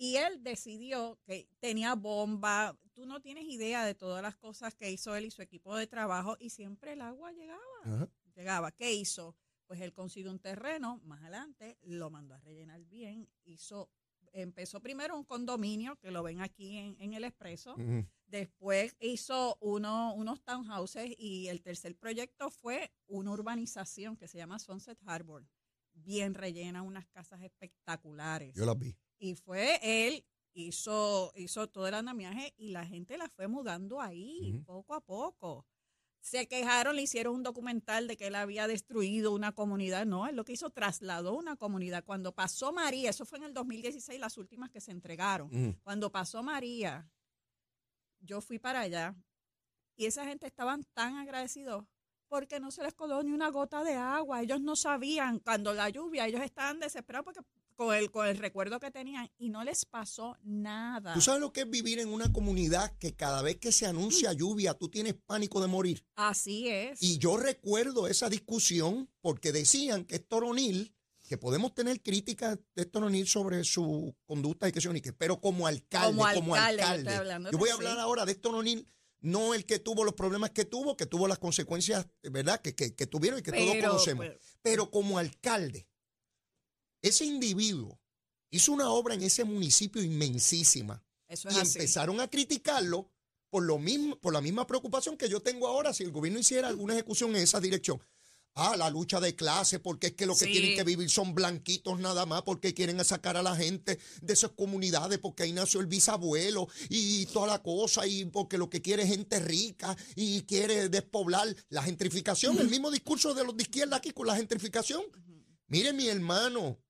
Y 0.00 0.14
él 0.14 0.44
decidió 0.44 1.18
que 1.24 1.48
tenía 1.58 1.96
bomba, 1.96 2.78
tú 2.94 3.04
no 3.04 3.20
tienes 3.20 3.44
idea 3.46 3.84
de 3.84 3.96
todas 3.96 4.22
las 4.22 4.36
cosas 4.36 4.76
que 4.76 4.90
hizo 4.92 5.16
él 5.16 5.24
y 5.24 5.32
su 5.32 5.42
equipo 5.42 5.76
de 5.76 5.88
trabajo 5.88 6.36
y 6.38 6.50
siempre 6.50 6.92
el 6.92 7.00
agua 7.00 7.32
llegaba, 7.32 7.60
Ajá. 7.82 8.08
llegaba. 8.36 8.70
¿Qué 8.70 8.92
hizo? 8.94 9.34
Pues 9.66 9.80
él 9.80 9.92
consiguió 9.92 10.30
un 10.30 10.38
terreno 10.38 11.00
más 11.02 11.20
adelante, 11.22 11.78
lo 11.82 12.10
mandó 12.10 12.34
a 12.34 12.38
rellenar 12.38 12.84
bien, 12.84 13.28
hizo, 13.44 13.90
empezó 14.32 14.80
primero 14.80 15.16
un 15.16 15.24
condominio, 15.24 15.96
que 15.96 16.12
lo 16.12 16.22
ven 16.22 16.40
aquí 16.42 16.78
en, 16.78 16.96
en 17.00 17.12
el 17.14 17.24
expreso. 17.24 17.74
Después 18.26 18.94
hizo 19.00 19.58
uno, 19.60 20.14
unos 20.14 20.44
townhouses 20.44 21.12
y 21.18 21.48
el 21.48 21.60
tercer 21.60 21.96
proyecto 21.96 22.50
fue 22.50 22.92
una 23.08 23.32
urbanización 23.32 24.16
que 24.16 24.28
se 24.28 24.38
llama 24.38 24.60
Sunset 24.60 24.98
Harbor. 25.06 25.44
Bien 25.92 26.34
rellena, 26.34 26.82
unas 26.82 27.06
casas 27.08 27.42
espectaculares. 27.42 28.54
Yo 28.54 28.64
las 28.64 28.78
vi. 28.78 28.96
Y 29.18 29.34
fue 29.34 29.78
él, 29.82 30.24
hizo, 30.52 31.32
hizo 31.36 31.68
todo 31.68 31.86
el 31.86 31.94
andamiaje 31.94 32.54
y 32.56 32.70
la 32.70 32.86
gente 32.86 33.18
la 33.18 33.28
fue 33.28 33.48
mudando 33.48 34.00
ahí, 34.00 34.62
poco 34.66 34.94
a 34.94 35.00
poco. 35.00 35.66
Se 36.20 36.48
quejaron, 36.48 36.96
le 36.96 37.02
hicieron 37.02 37.34
un 37.36 37.42
documental 37.42 38.08
de 38.08 38.16
que 38.16 38.26
él 38.26 38.34
había 38.34 38.66
destruido 38.66 39.32
una 39.32 39.52
comunidad. 39.52 40.04
No, 40.04 40.26
él 40.26 40.36
lo 40.36 40.44
que 40.44 40.52
hizo, 40.52 40.70
trasladó 40.70 41.34
una 41.34 41.56
comunidad. 41.56 42.04
Cuando 42.04 42.34
pasó 42.34 42.72
María, 42.72 43.10
eso 43.10 43.24
fue 43.24 43.38
en 43.38 43.44
el 43.44 43.54
2016, 43.54 44.20
las 44.20 44.36
últimas 44.36 44.70
que 44.70 44.80
se 44.80 44.90
entregaron. 44.90 45.78
Cuando 45.82 46.10
pasó 46.10 46.42
María, 46.42 47.08
yo 48.20 48.40
fui 48.40 48.58
para 48.58 48.80
allá 48.80 49.14
y 49.96 50.06
esa 50.06 50.24
gente 50.24 50.46
estaban 50.46 50.84
tan 50.92 51.16
agradecidos 51.16 51.84
porque 52.28 52.60
no 52.60 52.70
se 52.70 52.82
les 52.82 52.94
coló 52.94 53.22
ni 53.22 53.32
una 53.32 53.48
gota 53.48 53.82
de 53.82 53.94
agua. 53.94 54.42
Ellos 54.42 54.60
no 54.60 54.76
sabían 54.76 55.38
cuando 55.40 55.72
la 55.72 55.88
lluvia, 55.88 56.26
ellos 56.26 56.42
estaban 56.42 56.78
desesperados 56.78 57.24
porque 57.24 57.40
con 57.78 57.94
el, 57.94 58.10
con 58.10 58.26
el 58.26 58.36
recuerdo 58.38 58.80
que 58.80 58.90
tenían 58.90 59.30
y 59.38 59.50
no 59.50 59.62
les 59.62 59.84
pasó 59.84 60.36
nada. 60.42 61.14
¿Tú 61.14 61.20
sabes 61.20 61.40
lo 61.40 61.52
que 61.52 61.60
es 61.60 61.70
vivir 61.70 62.00
en 62.00 62.08
una 62.08 62.32
comunidad 62.32 62.90
que 62.98 63.14
cada 63.14 63.40
vez 63.40 63.58
que 63.58 63.70
se 63.70 63.86
anuncia 63.86 64.32
lluvia 64.32 64.74
tú 64.74 64.88
tienes 64.88 65.14
pánico 65.14 65.60
de 65.60 65.68
morir? 65.68 66.04
Así 66.16 66.68
es. 66.68 67.00
Y 67.00 67.18
yo 67.18 67.36
recuerdo 67.36 68.08
esa 68.08 68.28
discusión 68.28 69.08
porque 69.20 69.52
decían 69.52 70.04
que 70.04 70.16
Héctor 70.16 70.42
O'Neill, 70.42 70.92
que 71.22 71.38
podemos 71.38 71.72
tener 71.72 72.02
críticas 72.02 72.58
de 72.74 72.82
Héctor 72.82 73.04
O'Neill 73.04 73.28
sobre 73.28 73.62
su 73.62 74.12
conducta 74.26 74.68
y 74.68 74.72
que 74.72 74.80
se 74.80 74.88
unique, 74.88 75.12
pero 75.12 75.40
como 75.40 75.68
alcalde, 75.68 76.16
Como 76.18 76.34
como 76.34 76.54
alcalde, 76.56 77.14
alcalde. 77.14 77.50
yo 77.52 77.58
voy 77.58 77.68
a 77.68 77.74
sí. 77.74 77.78
hablar 77.78 78.00
ahora 78.00 78.26
de 78.26 78.32
Héctor 78.32 78.56
O'Neill, 78.56 78.88
no 79.20 79.54
el 79.54 79.64
que 79.66 79.78
tuvo 79.78 80.02
los 80.02 80.14
problemas 80.14 80.50
que 80.50 80.64
tuvo, 80.64 80.96
que 80.96 81.06
tuvo 81.06 81.28
las 81.28 81.38
consecuencias, 81.38 82.08
¿verdad? 82.24 82.60
Que, 82.60 82.74
que, 82.74 82.96
que 82.96 83.06
tuvieron 83.06 83.38
y 83.38 83.42
que 83.44 83.52
todos 83.52 83.76
conocemos. 83.76 84.26
Pero 84.62 84.90
como 84.90 85.16
alcalde, 85.18 85.86
ese 87.08 87.24
individuo 87.24 88.00
hizo 88.50 88.72
una 88.72 88.90
obra 88.90 89.14
en 89.14 89.22
ese 89.22 89.44
municipio 89.44 90.02
inmensísima 90.02 91.02
eso 91.28 91.48
es 91.48 91.56
y 91.56 91.60
así. 91.60 91.78
empezaron 91.78 92.20
a 92.20 92.28
criticarlo 92.28 93.10
por 93.50 93.62
lo 93.62 93.78
mismo, 93.78 94.18
por 94.18 94.32
la 94.32 94.40
misma 94.40 94.66
preocupación 94.66 95.16
que 95.16 95.28
yo 95.28 95.40
tengo 95.40 95.66
ahora 95.66 95.92
si 95.92 96.04
el 96.04 96.12
gobierno 96.12 96.38
hiciera 96.38 96.68
alguna 96.68 96.94
ejecución 96.94 97.30
en 97.30 97.42
esa 97.42 97.60
dirección. 97.60 98.02
Ah, 98.60 98.76
la 98.76 98.90
lucha 98.90 99.20
de 99.20 99.36
clase, 99.36 99.78
porque 99.78 100.08
es 100.08 100.12
que 100.14 100.26
lo 100.26 100.34
que 100.34 100.46
tienen 100.46 100.74
que 100.74 100.82
vivir 100.82 101.08
son 101.08 101.32
blanquitos 101.32 102.00
nada 102.00 102.26
más, 102.26 102.42
porque 102.42 102.74
quieren 102.74 103.02
sacar 103.04 103.36
a 103.36 103.42
la 103.42 103.54
gente 103.54 104.00
de 104.20 104.32
esas 104.32 104.50
comunidades, 104.50 105.20
porque 105.20 105.44
ahí 105.44 105.52
nació 105.52 105.78
el 105.78 105.86
bisabuelo 105.86 106.68
y 106.88 107.26
toda 107.26 107.46
la 107.46 107.62
cosa, 107.62 108.04
y 108.04 108.24
porque 108.24 108.58
lo 108.58 108.68
que 108.68 108.82
quiere 108.82 109.04
es 109.04 109.10
gente 109.10 109.38
rica 109.38 109.96
y 110.16 110.42
quiere 110.42 110.88
despoblar 110.88 111.54
la 111.68 111.84
gentrificación, 111.84 112.58
el 112.58 112.68
mismo 112.68 112.90
discurso 112.90 113.32
de 113.32 113.44
los 113.44 113.56
de 113.56 113.62
izquierda 113.62 113.98
aquí 113.98 114.10
con 114.10 114.26
la 114.26 114.34
gentrificación. 114.34 115.02
Mire, 115.68 115.92
mi 115.92 116.08
hermano, 116.08 116.80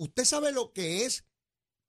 usted 0.00 0.24
sabe 0.24 0.50
lo 0.50 0.72
que 0.72 1.04
es 1.04 1.24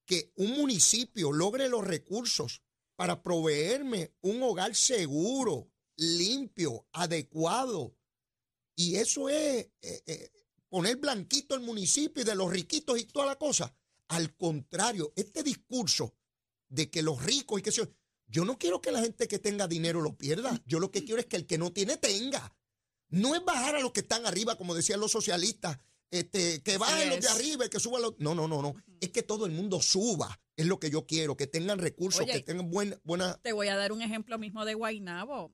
que 0.05 0.31
un 0.35 0.51
municipio 0.51 1.31
logre 1.31 1.69
los 1.69 1.85
recursos 1.85 2.61
para 2.95 3.23
proveerme 3.23 4.13
un 4.21 4.43
hogar 4.43 4.75
seguro, 4.75 5.71
limpio, 5.95 6.87
adecuado. 6.91 7.95
Y 8.75 8.97
eso 8.97 9.29
es 9.29 9.69
eh, 9.81 10.03
eh, 10.05 10.29
poner 10.67 10.97
blanquito 10.97 11.55
el 11.55 11.61
municipio 11.61 12.21
y 12.21 12.25
de 12.25 12.35
los 12.35 12.51
riquitos 12.51 12.99
y 12.99 13.05
toda 13.05 13.25
la 13.27 13.37
cosa. 13.37 13.73
Al 14.09 14.35
contrario, 14.35 15.13
este 15.15 15.41
discurso 15.41 16.13
de 16.67 16.89
que 16.89 17.01
los 17.01 17.23
ricos 17.23 17.59
y 17.59 17.63
que 17.63 17.71
se... 17.71 17.89
Yo 18.27 18.43
no 18.43 18.57
quiero 18.57 18.81
que 18.81 18.91
la 18.91 19.01
gente 19.01 19.27
que 19.27 19.39
tenga 19.39 19.67
dinero 19.67 20.01
lo 20.01 20.17
pierda. 20.17 20.61
Yo 20.65 20.79
lo 20.79 20.91
que 20.91 21.05
quiero 21.05 21.19
es 21.21 21.27
que 21.27 21.37
el 21.37 21.47
que 21.47 21.57
no 21.57 21.71
tiene 21.71 21.97
tenga. 21.97 22.53
No 23.09 23.35
es 23.35 23.43
bajar 23.43 23.75
a 23.75 23.79
los 23.79 23.93
que 23.93 24.01
están 24.01 24.25
arriba, 24.25 24.57
como 24.57 24.75
decían 24.75 24.99
los 24.99 25.11
socialistas, 25.11 25.79
este, 26.11 26.61
que 26.61 26.77
bajen 26.77 27.09
los 27.09 27.21
de 27.21 27.27
arriba 27.29 27.67
que 27.69 27.79
suban 27.79 28.01
los... 28.01 28.19
No, 28.19 28.35
no, 28.35 28.47
no, 28.47 28.61
no. 28.61 28.75
Es 28.99 29.09
que 29.09 29.23
todo 29.23 29.45
el 29.45 29.51
mundo 29.53 29.81
suba. 29.81 30.39
Es 30.55 30.65
lo 30.67 30.79
que 30.79 30.89
yo 30.91 31.07
quiero, 31.07 31.35
que 31.37 31.47
tengan 31.47 31.79
recursos, 31.79 32.21
Oye, 32.21 32.33
que 32.33 32.41
tengan 32.41 32.69
buena... 32.69 32.97
buena 33.03 33.37
Te 33.41 33.53
voy 33.53 33.69
a 33.69 33.75
dar 33.75 33.91
un 33.91 34.01
ejemplo 34.01 34.37
mismo 34.37 34.65
de 34.65 34.73
Guainabo. 34.75 35.53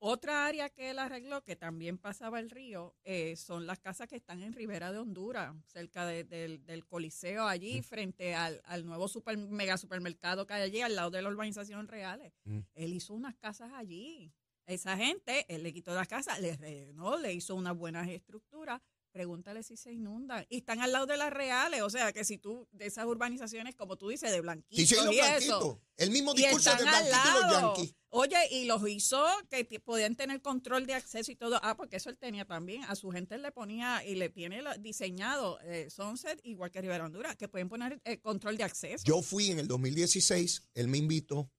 Otra 0.00 0.46
área 0.46 0.70
que 0.70 0.90
él 0.90 1.00
arregló, 1.00 1.42
que 1.42 1.56
también 1.56 1.98
pasaba 1.98 2.38
el 2.38 2.50
río, 2.50 2.94
eh, 3.02 3.34
son 3.34 3.66
las 3.66 3.80
casas 3.80 4.06
que 4.06 4.14
están 4.14 4.42
en 4.44 4.52
Ribera 4.52 4.92
de 4.92 4.98
Honduras, 4.98 5.56
cerca 5.66 6.06
de- 6.06 6.22
del, 6.22 6.64
del 6.64 6.86
Coliseo, 6.86 7.48
allí, 7.48 7.82
frente 7.82 8.32
al, 8.36 8.60
al 8.66 8.86
nuevo 8.86 9.08
super, 9.08 9.36
mega 9.36 9.76
supermercado 9.76 10.46
que 10.46 10.54
hay 10.54 10.62
allí, 10.62 10.80
al 10.82 10.94
lado 10.94 11.10
de 11.10 11.20
la 11.20 11.30
urbanización 11.30 11.88
Reales. 11.88 12.32
Mm. 12.44 12.60
Él 12.74 12.92
hizo 12.92 13.12
unas 13.12 13.34
casas 13.34 13.72
allí. 13.74 14.32
Esa 14.66 14.96
gente, 14.96 15.46
él 15.48 15.64
le 15.64 15.72
quitó 15.72 15.92
las 15.96 16.06
casas, 16.06 16.38
le 16.40 16.56
rellenó, 16.56 17.16
le 17.18 17.32
hizo 17.32 17.56
unas 17.56 17.76
buenas 17.76 18.06
estructuras. 18.08 18.80
Pregúntale 19.12 19.62
si 19.62 19.76
se 19.76 19.92
inundan. 19.92 20.44
Y 20.48 20.58
están 20.58 20.80
al 20.80 20.92
lado 20.92 21.06
de 21.06 21.16
las 21.16 21.32
reales. 21.32 21.82
O 21.82 21.90
sea, 21.90 22.12
que 22.12 22.24
si 22.24 22.38
tú, 22.38 22.68
de 22.72 22.86
esas 22.86 23.06
urbanizaciones, 23.06 23.74
como 23.74 23.96
tú 23.96 24.08
dices, 24.08 24.30
de 24.30 24.40
blanquitos 24.40 24.78
Sí, 24.78 24.86
sí, 24.86 24.94
los 25.04 25.14
y 25.14 25.18
eso. 25.18 25.28
blanquitos. 25.58 25.78
El 25.96 26.10
mismo 26.10 26.34
discurso 26.34 26.70
de 26.70 26.76
están 26.76 26.94
al 26.94 27.04
blanquito 27.08 27.38
y 27.38 27.42
los 27.42 27.52
yanquis. 27.62 27.94
Oye, 28.10 28.36
y 28.52 28.64
los 28.66 28.88
hizo 28.88 29.22
que 29.50 29.64
podían 29.80 30.14
tener 30.16 30.40
control 30.40 30.86
de 30.86 30.94
acceso 30.94 31.30
y 31.32 31.36
todo. 31.36 31.58
Ah, 31.62 31.76
porque 31.76 31.96
eso 31.96 32.10
él 32.10 32.18
tenía 32.18 32.44
también. 32.44 32.84
A 32.84 32.94
su 32.94 33.10
gente 33.10 33.36
le 33.38 33.50
ponía 33.52 34.04
y 34.04 34.14
le 34.14 34.28
tiene 34.28 34.62
diseñado 34.78 35.58
eh, 35.62 35.88
Sunset, 35.90 36.40
igual 36.44 36.70
que 36.70 36.80
Rivera 36.80 37.04
Honduras, 37.04 37.36
que 37.36 37.48
pueden 37.48 37.68
poner 37.68 38.00
eh, 38.04 38.18
control 38.20 38.56
de 38.56 38.64
acceso. 38.64 39.04
Yo 39.06 39.20
fui 39.22 39.50
en 39.50 39.58
el 39.58 39.68
2016, 39.68 40.68
él 40.74 40.88
me 40.88 40.98
invitó 40.98 41.50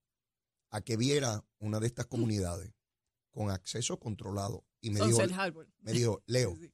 a 0.72 0.82
que 0.82 0.98
viera 0.98 1.44
una 1.60 1.80
de 1.80 1.88
estas 1.88 2.06
comunidades 2.06 2.72
con 3.32 3.50
acceso 3.52 4.00
controlado. 4.00 4.66
Y 4.82 4.92
me 4.92 5.02
dijo, 5.02 5.20
Sunset 5.20 5.38
Harbor. 5.38 5.68
me 5.82 5.92
dijo, 5.94 6.24
Leo, 6.28 6.56
Sí. 6.56 6.72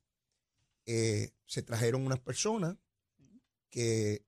Eh, 0.85 1.31
se 1.45 1.61
trajeron 1.61 2.05
unas 2.05 2.19
personas 2.19 2.77
que, 3.69 4.25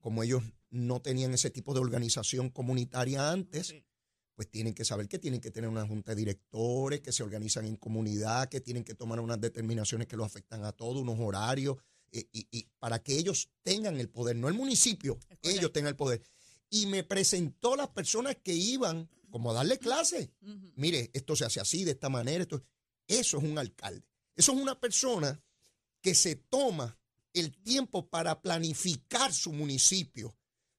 como 0.00 0.22
ellos 0.22 0.42
no 0.70 1.00
tenían 1.00 1.32
ese 1.34 1.50
tipo 1.50 1.74
de 1.74 1.80
organización 1.80 2.50
comunitaria 2.50 3.30
antes, 3.30 3.68
Sí. 3.68 3.84
pues 4.34 4.50
tienen 4.50 4.74
que 4.74 4.84
saber 4.84 5.08
que 5.08 5.18
tienen 5.18 5.40
que 5.40 5.50
tener 5.50 5.68
una 5.70 5.86
junta 5.86 6.12
de 6.12 6.16
directores, 6.16 7.00
que 7.00 7.12
se 7.12 7.22
organizan 7.22 7.64
en 7.66 7.76
comunidad, 7.76 8.48
que 8.48 8.60
tienen 8.60 8.84
que 8.84 8.94
tomar 8.94 9.20
unas 9.20 9.40
determinaciones 9.40 10.06
que 10.06 10.16
los 10.16 10.26
afectan 10.26 10.64
a 10.64 10.72
todos, 10.72 11.02
unos 11.02 11.18
horarios, 11.18 11.76
eh, 12.12 12.26
y, 12.32 12.66
para 12.78 13.02
que 13.02 13.16
ellos 13.18 13.50
tengan 13.62 13.98
el 13.98 14.08
poder, 14.08 14.36
no 14.36 14.48
el 14.48 14.54
municipio, 14.54 15.18
ellos 15.42 15.72
tengan 15.72 15.90
el 15.90 15.96
poder. 15.96 16.22
Y 16.70 16.86
me 16.86 17.04
presentó 17.04 17.76
las 17.76 17.88
personas 17.88 18.36
que 18.42 18.52
iban 18.54 19.08
como 19.30 19.50
a 19.50 19.54
darle 19.54 19.78
clase. 19.78 20.32
Mire, 20.76 21.10
esto 21.12 21.36
se 21.36 21.44
hace 21.44 21.60
así, 21.60 21.84
de 21.84 21.92
esta 21.92 22.08
manera. 22.08 22.42
Esto, 22.42 22.62
eso 23.06 23.38
es 23.38 23.44
un 23.44 23.58
alcalde. 23.58 24.06
Eso 24.34 24.52
es 24.52 24.58
una 24.58 24.78
persona 24.78 25.40
que 26.06 26.14
se 26.14 26.36
toma 26.36 26.96
el 27.32 27.50
tiempo 27.64 28.08
para 28.08 28.40
planificar 28.40 29.34
su 29.34 29.52
municipio, 29.52 30.36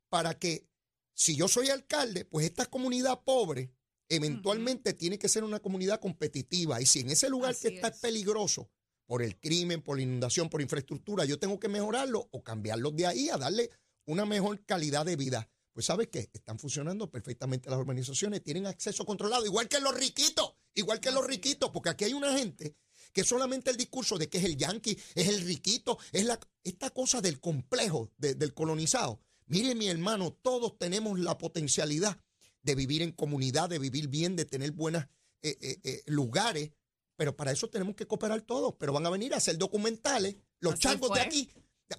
para 0.07 0.39
que 0.39 0.69
si 1.13 1.35
yo 1.35 1.49
soy 1.49 1.67
alcalde, 1.69 2.23
pues 2.23 2.45
esta 2.45 2.65
comunidad 2.67 3.25
pobre 3.25 3.73
eventualmente 4.07 4.93
tiene 4.93 5.19
que 5.19 5.27
ser 5.27 5.43
una 5.43 5.59
comunidad 5.59 5.99
competitiva. 5.99 6.79
Y 6.79 6.85
si 6.85 7.01
en 7.01 7.09
ese 7.09 7.27
lugar 7.27 7.57
que 7.57 7.67
está 7.67 7.89
es. 7.89 7.99
peligroso 7.99 8.71
por 9.05 9.21
el 9.21 9.37
crimen, 9.37 9.81
por 9.81 9.97
la 9.97 10.03
inundación, 10.03 10.47
por 10.47 10.61
infraestructura, 10.61 11.25
yo 11.25 11.37
tengo 11.37 11.59
que 11.59 11.67
mejorarlo 11.67 12.29
o 12.31 12.41
cambiarlo 12.41 12.91
de 12.91 13.07
ahí 13.07 13.27
a 13.27 13.35
darle 13.35 13.69
una 14.05 14.25
mejor 14.25 14.63
calidad 14.63 15.05
de 15.05 15.17
vida. 15.17 15.49
Pues 15.73 15.87
¿sabes 15.87 16.07
qué? 16.07 16.29
Están 16.31 16.57
funcionando 16.57 17.11
perfectamente 17.11 17.69
las 17.69 17.79
organizaciones, 17.79 18.41
tienen 18.45 18.65
acceso 18.65 19.05
controlado, 19.05 19.45
igual 19.45 19.67
que 19.67 19.81
los 19.81 19.93
riquitos, 19.93 20.53
igual 20.73 21.01
que 21.01 21.11
los 21.11 21.27
riquitos, 21.27 21.69
porque 21.71 21.89
aquí 21.89 22.05
hay 22.05 22.13
una 22.13 22.31
gente 22.31 22.77
que 23.13 23.23
solamente 23.23 23.69
el 23.69 23.77
discurso 23.77 24.17
de 24.17 24.29
que 24.29 24.37
es 24.37 24.43
el 24.43 24.57
yanqui, 24.57 24.97
es 25.15 25.27
el 25.27 25.41
riquito, 25.41 25.97
es 26.11 26.25
la, 26.25 26.39
esta 26.63 26.89
cosa 26.89 27.21
del 27.21 27.39
complejo 27.39 28.11
del 28.17 28.53
colonizado. 28.53 29.19
Mire 29.47 29.75
mi 29.75 29.87
hermano, 29.87 30.33
todos 30.33 30.77
tenemos 30.77 31.19
la 31.19 31.37
potencialidad 31.37 32.19
de 32.61 32.75
vivir 32.75 33.01
en 33.01 33.13
comunidad, 33.13 33.69
de 33.69 33.79
vivir 33.79 34.09
bien, 34.09 34.35
de 34.35 34.45
tener 34.45 34.71
buenos 34.71 35.03
eh, 35.41 35.57
eh, 35.61 35.79
eh, 35.83 36.03
lugares, 36.07 36.71
pero 37.15 37.35
para 37.35 37.51
eso 37.51 37.69
tenemos 37.69 37.95
que 37.95 38.05
cooperar 38.05 38.41
todos, 38.41 38.75
pero 38.77 38.91
van 38.91 39.05
a 39.05 39.09
venir 39.09 39.33
a 39.33 39.37
hacer 39.37 39.57
documentales, 39.57 40.35
los 40.59 40.77
changos 40.77 41.11
de 41.13 41.21
aquí. 41.21 41.49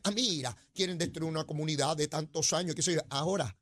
Ah, 0.05 0.11
mira, 0.11 0.55
quieren 0.75 0.99
destruir 0.99 1.31
una 1.31 1.45
comunidad 1.45 1.97
de 1.97 2.09
tantos 2.09 2.53
años, 2.53 2.75
que 2.75 2.83
sé 2.83 3.03
Ahora, 3.09 3.57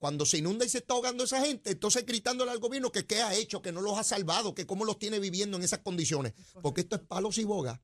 cuando 0.00 0.24
se 0.24 0.38
inunda 0.38 0.64
y 0.64 0.68
se 0.70 0.78
está 0.78 0.94
ahogando 0.94 1.24
esa 1.24 1.44
gente, 1.44 1.70
entonces 1.70 2.06
gritándole 2.06 2.50
al 2.50 2.58
gobierno 2.58 2.90
que 2.90 3.06
qué 3.06 3.20
ha 3.20 3.34
hecho, 3.34 3.60
que 3.60 3.70
no 3.70 3.82
los 3.82 3.98
ha 3.98 4.02
salvado, 4.02 4.54
que 4.54 4.66
cómo 4.66 4.86
los 4.86 4.98
tiene 4.98 5.20
viviendo 5.20 5.58
en 5.58 5.62
esas 5.62 5.80
condiciones. 5.80 6.32
Porque 6.62 6.80
esto 6.80 6.96
es 6.96 7.02
palos 7.02 7.36
y 7.36 7.44
boga. 7.44 7.82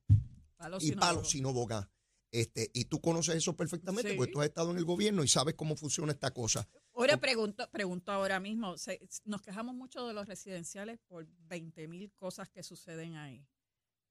y 0.80 0.92
palos 0.92 1.34
y 1.34 1.42
no 1.42 1.52
boga. 1.52 1.90
Este, 2.32 2.70
y 2.72 2.86
tú 2.86 3.02
conoces 3.02 3.36
eso 3.36 3.54
perfectamente, 3.54 4.14
porque 4.14 4.32
tú 4.32 4.40
has 4.40 4.48
estado 4.48 4.70
en 4.70 4.78
el 4.78 4.84
gobierno 4.86 5.22
y 5.24 5.28
sabes 5.28 5.54
cómo 5.54 5.76
funciona 5.76 6.12
esta 6.12 6.32
cosa. 6.32 6.66
Ahora 6.94 7.18
pregunto, 7.18 7.68
pregunto 7.70 8.10
ahora 8.10 8.40
mismo, 8.40 8.74
nos 9.26 9.42
quejamos 9.42 9.74
mucho 9.74 10.06
de 10.06 10.14
los 10.14 10.26
residenciales 10.26 10.98
por 11.06 11.26
20 11.48 11.86
mil 11.86 12.10
cosas 12.14 12.48
que 12.48 12.62
suceden 12.62 13.16
ahí. 13.16 13.46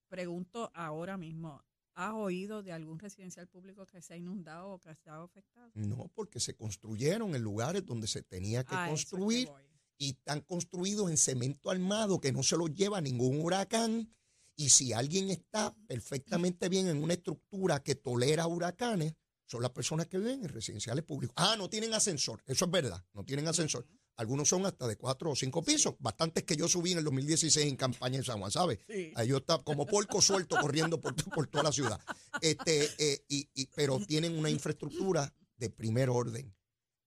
Pregunto 0.09 0.71
ahora 0.75 1.17
mismo, 1.17 1.65
¿Has 1.95 2.13
oído 2.13 2.61
de 2.61 2.73
algún 2.73 2.99
residencial 2.99 3.47
público 3.47 3.85
que 3.85 4.01
se 4.01 4.13
ha 4.13 4.17
inundado 4.17 4.69
o 4.69 4.79
que 4.79 4.89
ha 4.89 4.91
estado 4.91 5.23
afectado? 5.23 5.71
No, 5.75 6.11
porque 6.13 6.41
se 6.41 6.53
construyeron 6.53 7.35
en 7.35 7.41
lugares 7.41 7.85
donde 7.85 8.07
se 8.07 8.21
tenía 8.21 8.65
que 8.65 8.75
construir 8.89 9.49
y 9.97 10.09
están 10.09 10.41
construidos 10.41 11.09
en 11.09 11.15
cemento 11.15 11.71
armado 11.71 12.19
que 12.19 12.33
no 12.33 12.43
se 12.43 12.57
los 12.57 12.73
lleva 12.73 12.99
ningún 12.99 13.39
huracán. 13.39 14.13
Y 14.57 14.69
si 14.69 14.91
alguien 14.91 15.29
está 15.29 15.73
perfectamente 15.87 16.67
bien 16.67 16.87
en 16.87 17.01
una 17.01 17.13
estructura 17.13 17.81
que 17.81 17.95
tolera 17.95 18.45
huracanes, 18.45 19.13
son 19.45 19.61
las 19.61 19.71
personas 19.71 20.07
que 20.07 20.17
viven 20.17 20.43
en 20.43 20.49
residenciales 20.49 21.05
públicos. 21.05 21.33
Ah, 21.37 21.55
no 21.57 21.69
tienen 21.69 21.93
ascensor, 21.93 22.43
eso 22.45 22.65
es 22.65 22.71
verdad, 22.71 23.05
no 23.13 23.23
tienen 23.23 23.47
ascensor. 23.47 23.87
Algunos 24.17 24.47
son 24.47 24.65
hasta 24.65 24.87
de 24.87 24.95
cuatro 24.95 25.31
o 25.31 25.35
cinco 25.35 25.61
pisos, 25.61 25.95
bastantes 25.99 26.43
que 26.43 26.55
yo 26.55 26.67
subí 26.67 26.93
en 26.93 26.99
el 26.99 27.03
2016 27.03 27.67
en 27.67 27.75
campaña 27.75 28.17
en 28.17 28.23
San 28.23 28.39
Juan, 28.39 28.51
¿sabes? 28.51 28.79
Ahí 29.15 29.27
yo 29.27 29.37
estaba 29.37 29.63
como 29.63 29.85
porco 29.85 30.21
suelto 30.21 30.55
corriendo 30.61 31.01
por, 31.01 31.13
toda 31.47 31.63
la 31.63 31.71
ciudad. 31.71 31.99
Este, 32.41 32.89
eh, 32.97 33.25
y, 33.27 33.65
pero 33.75 33.99
tienen 33.99 34.37
una 34.37 34.49
infraestructura 34.49 35.33
de 35.57 35.69
primer 35.69 36.09
orden. 36.09 36.55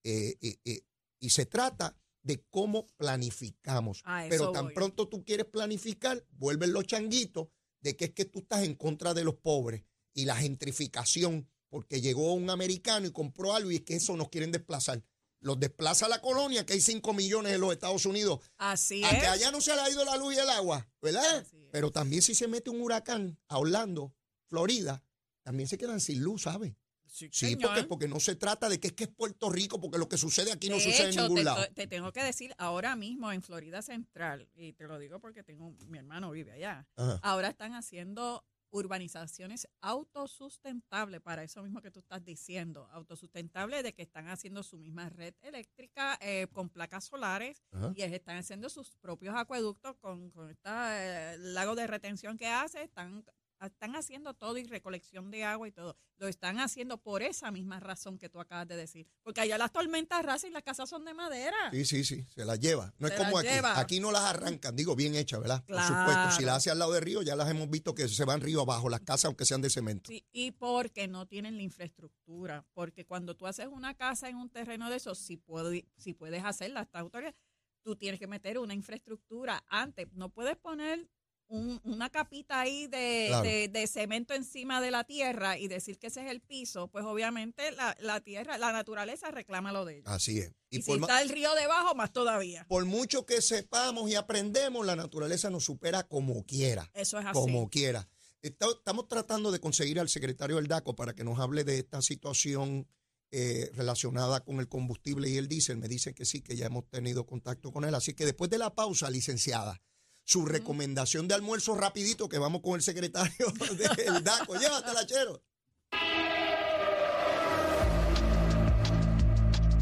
Eh, 0.03 0.37
eh, 0.41 0.81
y 1.19 1.29
se 1.31 1.45
trata 1.45 1.97
de 2.21 2.43
cómo 2.49 2.85
planificamos. 2.97 4.03
pero 4.29 4.51
tan 4.51 4.69
pronto 4.69 5.07
tú 5.07 5.23
quieres 5.23 5.47
planificar, 5.47 6.25
vuelven 6.31 6.73
los 6.73 6.85
changuitos 6.85 7.47
de 7.81 7.95
que 7.95 8.05
es 8.05 8.11
que 8.11 8.25
tú 8.25 8.39
estás 8.39 8.63
en 8.63 8.75
contra 8.75 9.13
de 9.13 9.23
los 9.23 9.35
pobres 9.35 9.83
y 10.13 10.25
la 10.25 10.35
gentrificación, 10.35 11.49
porque 11.69 12.01
llegó 12.01 12.33
un 12.33 12.49
americano 12.49 13.07
y 13.07 13.11
compró 13.11 13.55
algo 13.55 13.71
y 13.71 13.77
es 13.77 13.81
que 13.81 13.95
eso 13.95 14.15
nos 14.15 14.29
quieren 14.29 14.51
desplazar 14.51 15.03
los 15.41 15.59
desplaza 15.59 16.05
a 16.05 16.09
la 16.09 16.21
colonia, 16.21 16.65
que 16.65 16.73
hay 16.73 16.81
5 16.81 17.13
millones 17.13 17.53
en 17.53 17.61
los 17.61 17.71
Estados 17.71 18.05
Unidos. 18.05 18.39
Así 18.57 19.03
a 19.03 19.09
que 19.19 19.27
allá 19.27 19.51
no 19.51 19.61
se 19.61 19.73
le 19.75 19.81
ha 19.81 19.89
ido 19.89 20.03
la 20.05 20.17
luz 20.17 20.35
y 20.35 20.39
el 20.39 20.49
agua, 20.49 20.87
¿verdad? 21.01 21.45
Pero 21.71 21.91
también 21.91 22.21
si 22.21 22.35
se 22.35 22.47
mete 22.47 22.69
un 22.69 22.81
huracán 22.81 23.37
a 23.47 23.57
Orlando, 23.57 24.13
Florida, 24.47 25.03
también 25.43 25.67
se 25.69 25.77
quedan 25.77 25.99
sin 26.01 26.21
luz, 26.23 26.43
¿sabes? 26.43 26.73
Sí, 27.11 27.55
porque, 27.55 27.83
porque 27.83 28.07
no 28.07 28.19
se 28.19 28.35
trata 28.35 28.69
de 28.69 28.79
que 28.79 28.87
es 28.87 28.93
que 28.93 29.05
es 29.05 29.09
Puerto 29.09 29.49
Rico, 29.49 29.79
porque 29.79 29.97
lo 29.97 30.07
que 30.07 30.17
sucede 30.17 30.51
aquí 30.51 30.69
no 30.69 30.79
sucede 30.79 31.09
en 31.09 31.15
ningún 31.15 31.43
lado. 31.43 31.65
Te 31.73 31.87
tengo 31.87 32.11
que 32.13 32.23
decir, 32.23 32.53
ahora 32.57 32.95
mismo 32.95 33.31
en 33.31 33.41
Florida 33.41 33.81
Central, 33.81 34.47
y 34.53 34.73
te 34.73 34.85
lo 34.87 34.99
digo 34.99 35.19
porque 35.19 35.43
tengo 35.43 35.75
mi 35.87 35.97
hermano 35.97 36.31
vive 36.31 36.51
allá, 36.51 36.87
ahora 37.23 37.49
están 37.49 37.73
haciendo 37.73 38.45
urbanizaciones 38.71 39.67
autosustentables, 39.81 41.21
para 41.21 41.43
eso 41.43 41.63
mismo 41.63 41.81
que 41.81 41.91
tú 41.91 41.99
estás 41.99 42.23
diciendo, 42.23 42.87
autosustentables 42.91 43.83
de 43.83 43.93
que 43.93 44.01
están 44.01 44.27
haciendo 44.27 44.63
su 44.63 44.77
misma 44.77 45.09
red 45.09 45.33
eléctrica 45.41 46.17
eh, 46.21 46.47
con 46.51 46.69
placas 46.69 47.05
solares 47.05 47.63
y 47.95 48.01
están 48.01 48.37
haciendo 48.37 48.69
sus 48.69 48.95
propios 48.97 49.35
acueductos 49.35 49.95
con, 49.97 50.29
con 50.31 50.49
este 50.49 51.37
lago 51.37 51.75
de 51.75 51.87
retención 51.87 52.37
que 52.37 52.47
hace, 52.47 52.83
están 52.83 53.23
están 53.67 53.95
haciendo 53.95 54.33
todo 54.33 54.57
y 54.57 54.63
recolección 54.63 55.31
de 55.31 55.43
agua 55.43 55.67
y 55.67 55.71
todo. 55.71 55.95
Lo 56.17 56.27
están 56.27 56.59
haciendo 56.59 56.97
por 56.97 57.21
esa 57.21 57.51
misma 57.51 57.79
razón 57.79 58.17
que 58.17 58.29
tú 58.29 58.39
acabas 58.39 58.67
de 58.67 58.75
decir. 58.75 59.07
Porque 59.23 59.41
allá 59.41 59.57
las 59.57 59.71
tormentas 59.71 60.23
rasan 60.23 60.51
y 60.51 60.53
las 60.53 60.63
casas 60.63 60.89
son 60.89 61.05
de 61.05 61.13
madera. 61.13 61.55
Sí, 61.71 61.85
sí, 61.85 62.03
sí, 62.03 62.25
se 62.33 62.45
las 62.45 62.59
lleva. 62.59 62.93
No 62.97 63.07
es 63.07 63.13
como 63.13 63.37
aquí. 63.37 63.47
Aquí 63.75 63.99
no 63.99 64.11
las 64.11 64.23
arrancan, 64.23 64.75
digo, 64.75 64.95
bien 64.95 65.15
hechas, 65.15 65.39
¿verdad? 65.39 65.63
Por 65.65 65.81
supuesto, 65.81 66.31
si 66.37 66.43
las 66.43 66.57
hace 66.57 66.71
al 66.71 66.79
lado 66.79 66.93
del 66.93 67.01
río, 67.01 67.21
ya 67.21 67.35
las 67.35 67.49
hemos 67.49 67.69
visto 67.69 67.93
que 67.93 68.07
se 68.07 68.25
van 68.25 68.41
río 68.41 68.61
abajo, 68.61 68.89
las 68.89 69.01
casas, 69.01 69.25
aunque 69.25 69.45
sean 69.45 69.61
de 69.61 69.69
cemento. 69.69 70.09
Sí, 70.09 70.25
y 70.31 70.51
porque 70.51 71.07
no 71.07 71.25
tienen 71.25 71.55
la 71.57 71.63
infraestructura. 71.63 72.65
Porque 72.73 73.05
cuando 73.05 73.35
tú 73.35 73.47
haces 73.47 73.67
una 73.67 73.93
casa 73.95 74.29
en 74.29 74.35
un 74.37 74.49
terreno 74.49 74.89
de 74.89 74.97
esos, 74.97 75.17
si, 75.17 75.37
puede, 75.37 75.85
si 75.97 76.13
puedes 76.13 76.43
hacerla, 76.43 76.81
esta 76.81 76.99
autoridad, 76.99 77.35
tú 77.81 77.95
tienes 77.95 78.19
que 78.19 78.27
meter 78.27 78.57
una 78.59 78.73
infraestructura 78.73 79.63
antes. 79.67 80.07
No 80.13 80.29
puedes 80.29 80.57
poner 80.57 81.09
una 81.49 82.09
capita 82.09 82.59
ahí 82.59 82.87
de, 82.87 83.89
cemento 83.91 84.33
encima 84.33 84.81
de 84.81 84.91
la 84.91 85.03
tierra 85.03 85.57
y 85.57 85.67
decir 85.67 85.97
que 85.97 86.07
ese 86.07 86.21
es 86.21 86.31
el 86.31 86.41
piso, 86.41 86.87
pues 86.87 87.05
obviamente 87.05 87.71
la, 87.71 88.21
tierra, 88.21 88.57
la 88.57 88.71
naturaleza 88.71 89.31
reclama 89.31 89.71
lo 89.71 89.85
de 89.85 89.97
ella. 89.97 90.13
Así 90.13 90.39
es. 90.39 90.53
Y, 90.69 90.81
si 90.83 90.91
está 90.93 91.21
el 91.21 91.29
río 91.29 91.53
debajo, 91.55 91.95
más 91.95 92.13
todavía. 92.13 92.65
Por 92.67 92.85
mucho 92.85 93.25
que 93.25 93.41
sepamos 93.41 94.09
y 94.09 94.15
aprendemos, 94.15 94.85
la 94.85 94.95
naturaleza 94.95 95.49
nos 95.49 95.63
supera 95.63 96.03
como 96.03 96.45
quiera. 96.45 96.89
Eso 96.93 97.19
es 97.19 97.25
así. 97.25 97.33
Como 97.33 97.69
quiera. 97.69 98.07
Estamos 98.41 99.07
tratando 99.07 99.51
de 99.51 99.59
conseguir 99.59 99.99
al 99.99 100.07
secretario 100.07 100.57
del 100.57 100.67
DACO 100.67 100.95
para 100.95 101.13
que 101.13 101.23
nos 101.23 101.39
hable 101.39 101.63
de 101.63 101.79
esta 101.79 102.01
situación 102.01 102.87
eh, 103.31 103.69
relacionada 103.73 104.43
con 104.43 104.59
el 104.59 104.67
combustible 104.67 105.29
y 105.29 105.37
el 105.37 105.47
diésel. 105.47 105.77
Me 105.77 105.87
dicen 105.87 106.13
que 106.13 106.25
sí, 106.25 106.41
que 106.41 106.55
ya 106.55 106.67
hemos 106.67 106.87
tenido 106.89 107.25
contacto 107.25 107.71
con 107.71 107.83
él. 107.83 107.95
Así 107.95 108.13
que 108.13 108.25
después 108.25 108.49
de 108.49 108.59
la 108.59 108.75
pausa, 108.75 109.09
licenciada, 109.09 109.81
su 110.29 110.45
recomendación 110.45 111.27
de 111.27 111.33
almuerzo 111.33 111.73
rapidito, 111.73 112.29
que 112.29 112.37
vamos 112.37 112.61
con 112.61 112.75
el 112.75 112.83
secretario 112.83 113.47
del 113.97 114.23
DACO. 114.23 114.59
Llévatela, 114.59 115.03
Chero. 115.07 115.41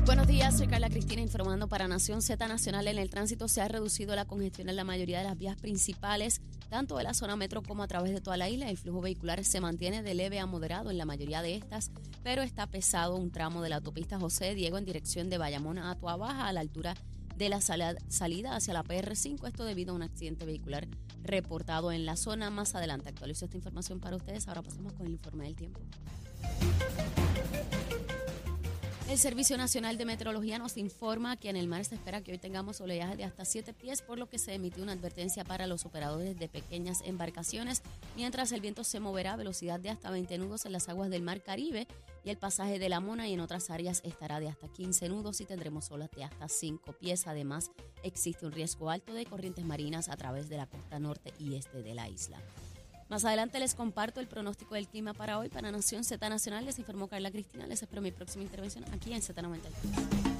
Buenos 0.05 0.25
días, 0.25 0.57
soy 0.57 0.67
Carla 0.67 0.89
Cristina 0.89 1.21
informando 1.21 1.67
para 1.67 1.89
Nación 1.89 2.21
Z 2.21 2.47
Nacional. 2.47 2.87
En 2.87 2.97
el 2.97 3.09
tránsito 3.09 3.49
se 3.49 3.59
ha 3.59 3.67
reducido 3.67 4.15
la 4.15 4.23
congestión 4.23 4.69
en 4.69 4.77
la 4.77 4.85
mayoría 4.85 5.17
de 5.17 5.25
las 5.25 5.37
vías 5.37 5.59
principales, 5.59 6.39
tanto 6.69 6.95
de 6.95 7.03
la 7.03 7.13
zona 7.13 7.35
metro 7.35 7.61
como 7.61 7.83
a 7.83 7.87
través 7.89 8.13
de 8.13 8.21
toda 8.21 8.37
la 8.37 8.47
isla. 8.47 8.69
El 8.69 8.77
flujo 8.77 9.01
vehicular 9.01 9.43
se 9.43 9.59
mantiene 9.59 10.01
de 10.01 10.13
leve 10.13 10.39
a 10.39 10.45
moderado 10.45 10.91
en 10.91 10.97
la 10.97 11.03
mayoría 11.03 11.41
de 11.41 11.55
estas, 11.55 11.91
pero 12.23 12.41
está 12.41 12.67
pesado 12.67 13.17
un 13.17 13.31
tramo 13.31 13.61
de 13.61 13.67
la 13.67 13.75
autopista 13.75 14.17
José 14.17 14.55
Diego 14.55 14.77
en 14.77 14.85
dirección 14.85 15.29
de 15.29 15.39
Bayamón 15.39 15.77
a 15.77 15.95
Baja 15.95 16.47
a 16.47 16.53
la 16.53 16.61
altura 16.61 16.93
de 16.93 17.16
de 17.37 17.49
la 17.49 17.61
salida 17.61 18.55
hacia 18.55 18.73
la 18.73 18.83
PR5, 18.83 19.47
esto 19.47 19.63
debido 19.63 19.91
a 19.91 19.95
un 19.95 20.01
accidente 20.01 20.45
vehicular 20.45 20.87
reportado 21.23 21.91
en 21.91 22.05
la 22.05 22.15
zona. 22.15 22.49
Más 22.49 22.73
adelante 22.73 23.09
actualizo 23.09 23.45
esta 23.45 23.57
información 23.57 23.99
para 23.99 24.15
ustedes. 24.15 24.47
Ahora 24.47 24.63
pasamos 24.63 24.93
con 24.93 25.05
el 25.05 25.13
informe 25.13 25.45
del 25.45 25.55
tiempo. 25.55 25.79
El 29.09 29.17
Servicio 29.17 29.57
Nacional 29.57 29.97
de 29.97 30.03
Meteorología 30.03 30.59
nos 30.59 30.75
informa 30.75 31.37
que 31.37 31.49
en 31.49 31.55
el 31.55 31.69
mar 31.69 31.85
se 31.85 31.95
espera 31.95 32.21
que 32.21 32.33
hoy 32.33 32.37
tengamos 32.37 32.81
oleaje 32.81 33.15
de 33.15 33.23
hasta 33.23 33.45
7 33.45 33.71
pies, 33.73 34.01
por 34.01 34.17
lo 34.17 34.27
que 34.27 34.37
se 34.37 34.53
emitió 34.53 34.83
una 34.83 34.91
advertencia 34.91 35.45
para 35.45 35.65
los 35.65 35.85
operadores 35.85 36.37
de 36.37 36.49
pequeñas 36.49 37.01
embarcaciones, 37.05 37.83
mientras 38.17 38.51
el 38.51 38.59
viento 38.59 38.83
se 38.83 38.99
moverá 38.99 39.33
a 39.33 39.37
velocidad 39.37 39.79
de 39.79 39.91
hasta 39.91 40.11
20 40.11 40.37
nudos 40.39 40.65
en 40.65 40.73
las 40.73 40.89
aguas 40.89 41.09
del 41.09 41.21
mar 41.21 41.41
Caribe 41.41 41.87
y 42.25 42.31
el 42.31 42.37
pasaje 42.37 42.79
de 42.79 42.89
la 42.89 42.99
Mona 42.99 43.29
y 43.29 43.33
en 43.33 43.39
otras 43.39 43.69
áreas 43.69 44.01
estará 44.03 44.41
de 44.41 44.49
hasta 44.49 44.67
15 44.67 45.07
nudos 45.07 45.39
y 45.39 45.45
tendremos 45.45 45.89
olas 45.89 46.11
de 46.11 46.25
hasta 46.25 46.49
5 46.49 46.91
pies. 46.91 47.27
Además, 47.27 47.71
existe 48.03 48.45
un 48.45 48.51
riesgo 48.51 48.89
alto 48.89 49.13
de 49.13 49.25
corrientes 49.25 49.63
marinas 49.63 50.09
a 50.09 50.17
través 50.17 50.49
de 50.49 50.57
la 50.57 50.67
costa 50.67 50.99
norte 50.99 51.33
y 51.39 51.55
este 51.55 51.81
de 51.81 51.95
la 51.95 52.09
isla. 52.09 52.41
Más 53.09 53.23
adelante 53.23 53.59
les 53.59 53.73
comparto 53.73 54.19
el 54.19 54.27
pronóstico 54.27 54.75
del 54.75 54.87
clima 54.87 55.13
para 55.13 55.39
hoy 55.39 55.49
para 55.49 55.71
Nación 55.71 56.03
Z 56.03 56.27
Nacional. 56.29 56.65
Les 56.65 56.77
informó 56.77 57.07
Carla 57.07 57.31
Cristina. 57.31 57.65
Les 57.65 57.81
espero 57.81 58.01
mi 58.01 58.11
próxima 58.11 58.43
intervención 58.43 58.83
aquí 58.93 59.13
en 59.13 59.21
Z93. 59.21 60.36